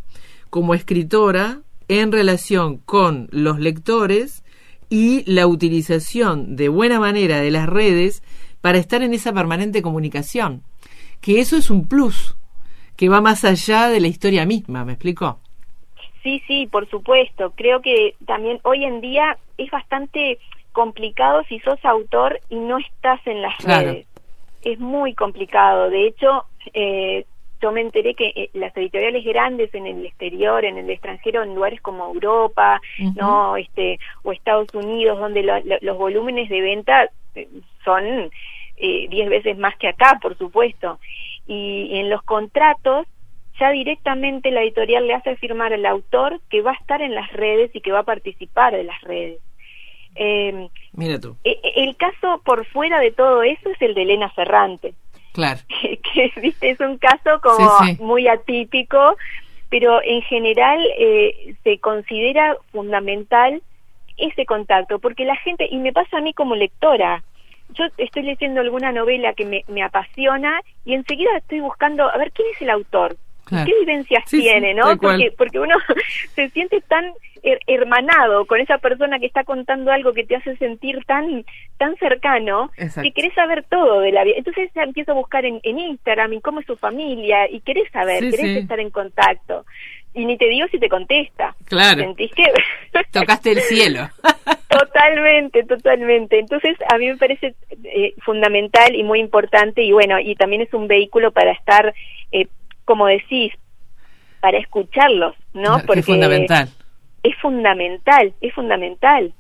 como 0.50 0.74
escritora 0.74 1.60
en 1.88 2.12
relación 2.12 2.78
con 2.78 3.28
los 3.32 3.60
lectores 3.60 4.44
y 4.90 5.24
la 5.32 5.46
utilización 5.48 6.56
de 6.56 6.70
buena 6.70 7.00
manera 7.00 7.40
de 7.40 7.52
las 7.52 7.68
redes 7.68 8.24
para 8.62 8.78
estar 8.78 9.04
en 9.04 9.14
esa 9.14 9.34
permanente 9.34 9.82
comunicación. 9.82 10.64
Que 11.22 11.40
eso 11.40 11.58
es 11.58 11.70
un 11.70 11.88
plus, 11.88 12.36
que 12.96 13.10
va 13.10 13.22
más 13.22 13.44
allá 13.46 13.90
de 13.90 14.00
la 14.00 14.08
historia 14.08 14.46
misma, 14.46 14.86
¿me 14.86 14.94
explico? 14.94 15.40
Sí, 16.24 16.44
sí, 16.48 16.68
por 16.68 16.90
supuesto. 16.90 17.52
Creo 17.56 17.82
que 17.82 18.16
también 18.26 18.60
hoy 18.64 18.84
en 18.84 19.02
día 19.02 19.38
es 19.58 19.70
bastante 19.72 20.38
complicado 20.72 21.44
si 21.48 21.60
sos 21.60 21.84
autor 21.84 22.40
y 22.50 22.56
no 22.56 22.78
estás 22.78 23.26
en 23.26 23.42
las 23.42 23.58
redes. 23.64 24.06
Es 24.64 24.80
muy 24.80 25.14
complicado. 25.14 25.90
De 25.90 26.08
hecho, 26.08 26.46
eh, 26.74 27.26
yo 27.62 27.72
me 27.72 27.82
enteré 27.82 28.16
que 28.16 28.32
eh, 28.36 28.50
las 28.54 28.76
editoriales 28.76 29.24
grandes 29.24 29.74
en 29.74 29.86
el 29.86 30.06
exterior, 30.06 30.64
en 30.66 30.78
el 30.78 30.90
extranjero, 30.90 31.44
en 31.44 31.56
lugares 31.56 31.82
como 31.82 32.06
Europa, 32.06 32.82
no, 33.16 33.56
este, 33.58 34.00
o 34.24 34.32
Estados 34.32 34.74
Unidos, 34.74 35.20
donde 35.20 35.44
los 35.82 35.98
volúmenes 35.98 36.50
de 36.50 36.62
venta 36.62 37.10
eh, 37.36 37.48
son 37.84 38.30
diez 38.78 39.30
veces 39.30 39.58
más 39.58 39.76
que 39.78 39.90
acá, 39.90 40.20
por 40.22 40.38
supuesto. 40.38 41.00
Y 41.48 41.98
en 41.98 42.10
los 42.10 42.22
contratos 42.24 43.08
ya 43.60 43.72
directamente 43.72 44.52
la 44.52 44.62
editorial 44.62 45.08
le 45.08 45.14
hace 45.14 45.36
firmar 45.36 45.74
al 45.74 45.86
autor 45.86 46.40
que 46.50 46.62
va 46.62 46.72
a 46.72 46.76
estar 46.76 47.02
en 47.02 47.14
las 47.14 47.32
redes 47.34 47.72
y 47.74 47.82
que 47.82 47.92
va 47.92 48.00
a 48.00 48.04
participar 48.04 48.74
de 48.74 48.84
las 48.84 49.02
redes. 49.02 49.40
Eh, 50.16 50.70
Mira 50.94 51.20
tú. 51.20 51.36
E, 51.44 51.52
e, 51.52 51.84
el 51.84 51.96
caso 51.96 52.42
por 52.44 52.66
fuera 52.66 53.00
de 53.00 53.12
todo 53.12 53.44
eso 53.44 53.70
es 53.70 53.82
el 53.82 53.94
de 53.94 54.02
Elena 54.04 54.30
Ferrante. 54.30 54.94
Claro. 55.34 55.60
que, 56.14 56.32
¿viste? 56.42 56.72
es 56.72 56.80
un 56.80 56.98
caso 56.98 57.40
como 57.42 57.70
muy 58.00 58.28
atípico, 58.28 59.16
pero 59.70 60.02
en 60.04 60.22
general 60.24 60.80
eh, 60.98 61.56
se 61.64 61.80
considera 61.80 62.58
fundamental 62.72 63.62
ese 64.18 64.46
contacto, 64.46 65.00
porque 65.00 65.26
la 65.26 65.36
gente, 65.38 65.68
y 65.70 65.78
me 65.78 65.94
pasa 65.94 66.18
a 66.18 66.22
mí 66.22 66.34
como 66.34 66.56
lectora, 66.56 67.24
yo 67.74 67.86
estoy 67.98 68.24
leyendo 68.24 68.62
alguna 68.62 68.92
novela 68.92 69.34
que 69.34 69.46
me, 69.46 69.64
me 69.68 69.84
apasiona 69.84 70.60
y 70.86 70.94
enseguida 70.94 71.38
estoy 71.38 71.62
buscando 71.62 72.10
a 72.10 72.18
ver 72.18 72.32
quién 72.32 72.48
es 72.54 72.62
el 72.62 72.72
autor, 72.72 73.16
qué 73.50 73.74
vivencias 73.80 74.26
tiene, 74.26 74.74
¿no? 74.74 74.98
Porque, 74.98 75.34
porque 75.38 75.60
uno 75.60 75.76
se 76.36 76.50
siente 76.50 76.82
tan 76.82 77.14
hermanado 77.68 78.46
con 78.46 78.60
esa 78.60 78.78
persona 78.80 79.20
que 79.20 79.26
está 79.26 79.44
contando 79.44 79.92
algo 79.92 80.14
que 80.14 80.26
te 80.26 80.36
hace 80.36 80.58
sentir 80.58 81.04
tan 81.06 81.46
tan 81.78 81.96
cercano 81.96 82.72
que 82.76 83.12
querés 83.12 83.34
saber 83.34 83.64
todo 83.70 84.02
de 84.02 84.12
la 84.12 84.24
vida. 84.24 84.36
Entonces 84.38 84.70
empiezo 84.76 85.12
a 85.12 85.16
buscar 85.16 85.46
en, 85.46 85.60
Instagram 85.64 86.34
y 86.34 86.42
cómo 86.42 86.60
es 86.60 86.66
su 86.66 86.76
familia 86.76 87.50
y 87.50 87.62
querés 87.62 87.90
saber, 87.92 88.30
querés 88.30 88.58
estar 88.58 88.80
en 88.80 88.90
contacto. 88.90 89.66
Y 90.14 90.26
ni 90.26 90.38
te 90.38 90.50
digo 90.50 90.68
si 90.72 90.80
te 90.80 90.90
contesta. 90.90 91.56
Claro. 91.66 92.02
¿Sentís 92.02 92.32
que 92.34 92.44
tocaste 93.12 93.52
el 93.52 93.62
cielo? 93.62 94.10
totalmente, 94.68 95.64
totalmente. 95.64 96.40
Entonces 96.40 96.76
a 96.90 96.98
mí 96.98 97.08
me 97.08 97.18
parece 97.18 97.56
eh, 97.84 98.14
fundamental 98.20 98.96
y 98.96 99.04
muy 99.04 99.20
importante 99.20 99.84
y 99.84 99.92
bueno, 99.92 100.20
y 100.20 100.36
también 100.36 100.64
es 100.64 100.74
un 100.74 100.88
vehículo 100.88 101.32
para 101.32 101.52
estar 101.52 101.94
eh, 102.32 102.48
como 102.90 103.06
decís, 103.06 103.54
para 104.40 104.58
escucharlos, 104.58 105.36
¿no? 105.54 105.78
Porque 105.86 106.00
es 106.00 106.06
fundamental. 106.08 106.68
Es 107.22 107.36
fundamental, 107.36 108.34
es 108.42 108.52
fundamental. 108.52 109.32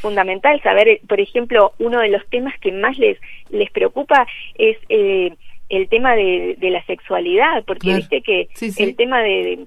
Fundamental 0.00 0.58
saber, 0.62 0.88
eh, 0.88 1.00
por 1.06 1.20
ejemplo, 1.20 1.74
uno 1.80 2.00
de 2.00 2.08
los 2.08 2.26
temas 2.30 2.58
que 2.60 2.72
más 2.72 2.96
les, 2.96 3.18
les 3.50 3.70
preocupa 3.72 4.26
es 4.54 4.78
eh, 4.88 5.34
el 5.68 5.86
tema 5.90 6.14
de, 6.16 6.56
la 6.62 6.82
sexualidad, 6.86 7.62
porque 7.66 7.96
viste 7.96 8.22
que 8.22 8.48
el 8.78 8.96
tema 8.96 9.20
de, 9.20 9.66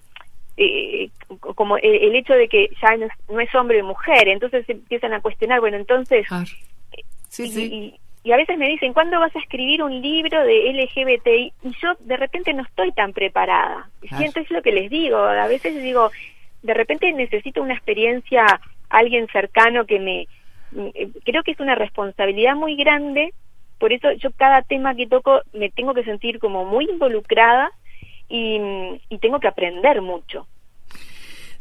eh, 0.58 1.10
como 1.54 1.78
el, 1.78 2.16
hecho 2.16 2.34
de 2.34 2.48
que 2.48 2.72
ya 2.82 2.98
no 3.30 3.40
es, 3.40 3.54
hombre 3.54 3.84
o 3.84 3.86
mujer, 3.86 4.30
entonces 4.30 4.68
empiezan 4.68 5.14
a 5.14 5.22
cuestionar, 5.22 5.60
bueno, 5.60 5.78
entonces... 5.78 6.26
Sí, 7.30 7.48
sí 7.50 7.64
y 7.72 8.01
a 8.32 8.38
veces 8.38 8.58
me 8.58 8.70
dicen, 8.70 8.94
¿cuándo 8.94 9.20
vas 9.20 9.36
a 9.36 9.40
escribir 9.40 9.82
un 9.82 10.00
libro 10.00 10.44
de 10.44 10.72
LGBTI? 10.74 11.54
Y 11.64 11.72
yo 11.82 11.94
de 12.00 12.18
repente 12.18 12.54
no 12.54 12.62
estoy 12.62 12.92
tan 12.92 13.14
preparada. 13.14 13.90
Siento 14.18 14.40
es 14.40 14.52
lo 14.52 14.62
que 14.62 14.72
les 14.72 14.92
digo. 14.92 15.18
A 15.18 15.48
veces 15.48 15.82
digo, 15.82 16.12
de 16.62 16.74
repente 16.74 17.12
necesito 17.14 17.64
una 17.64 17.74
experiencia, 17.74 18.46
alguien 18.90 19.28
cercano 19.32 19.86
que 19.86 20.00
me... 20.00 20.28
Eh, 20.94 21.10
creo 21.26 21.44
que 21.44 21.52
es 21.52 21.60
una 21.60 21.76
responsabilidad 21.76 22.56
muy 22.56 22.76
grande, 22.76 23.34
por 23.80 23.92
eso 23.92 24.12
yo 24.14 24.30
cada 24.32 24.62
tema 24.62 24.94
que 24.96 25.08
toco 25.08 25.42
me 25.54 25.70
tengo 25.70 25.94
que 25.94 26.04
sentir 26.04 26.38
como 26.38 26.66
muy 26.66 26.86
involucrada 26.86 27.72
y, 28.30 28.62
y 29.10 29.18
tengo 29.18 29.40
que 29.40 29.48
aprender 29.48 30.02
mucho. 30.02 30.48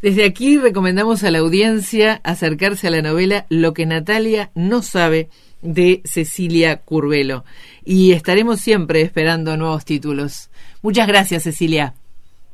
Desde 0.02 0.24
aquí 0.24 0.56
recomendamos 0.56 1.24
a 1.24 1.30
la 1.30 1.40
audiencia 1.40 2.20
acercarse 2.24 2.88
a 2.88 2.90
la 2.90 3.02
novela 3.02 3.44
Lo 3.50 3.74
que 3.74 3.84
Natalia 3.84 4.50
no 4.54 4.80
sabe 4.80 5.28
de 5.60 6.00
Cecilia 6.04 6.78
Curvelo. 6.78 7.44
Y 7.84 8.12
estaremos 8.12 8.60
siempre 8.60 9.02
esperando 9.02 9.58
nuevos 9.58 9.84
títulos. 9.84 10.50
Muchas 10.82 11.06
gracias, 11.06 11.42
Cecilia. 11.42 11.92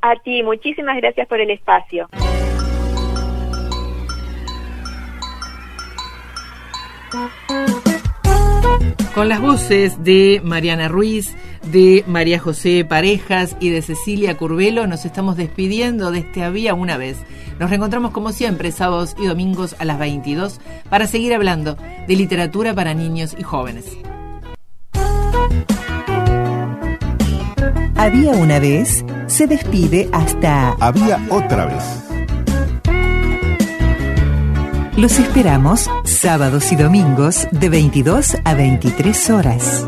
A 0.02 0.14
ti, 0.24 0.42
muchísimas 0.42 0.96
gracias 0.96 1.28
por 1.28 1.40
el 1.40 1.50
espacio. 1.50 2.08
Con 9.16 9.30
las 9.30 9.40
voces 9.40 10.04
de 10.04 10.42
Mariana 10.44 10.88
Ruiz, 10.88 11.34
de 11.72 12.04
María 12.06 12.38
José 12.38 12.84
Parejas 12.84 13.56
y 13.60 13.70
de 13.70 13.80
Cecilia 13.80 14.36
Curvelo 14.36 14.86
nos 14.86 15.06
estamos 15.06 15.38
despidiendo 15.38 16.10
de 16.10 16.18
este 16.18 16.44
Había 16.44 16.74
una 16.74 16.98
vez. 16.98 17.16
Nos 17.58 17.70
reencontramos 17.70 18.10
como 18.10 18.32
siempre 18.32 18.72
sábados 18.72 19.16
y 19.18 19.24
domingos 19.24 19.74
a 19.78 19.86
las 19.86 19.98
22 19.98 20.60
para 20.90 21.06
seguir 21.06 21.32
hablando 21.32 21.78
de 22.06 22.14
literatura 22.14 22.74
para 22.74 22.92
niños 22.92 23.34
y 23.38 23.42
jóvenes. 23.42 23.86
Había 27.94 28.32
una 28.32 28.58
vez, 28.58 29.02
se 29.28 29.46
despide 29.46 30.10
hasta... 30.12 30.72
Había 30.72 31.26
otra 31.30 31.64
vez. 31.64 32.06
Los 34.98 35.18
esperamos 35.18 35.88
sábados 36.16 36.72
y 36.72 36.76
domingos 36.76 37.46
de 37.50 37.68
22 37.68 38.36
a 38.44 38.54
23 38.54 39.30
horas. 39.30 39.86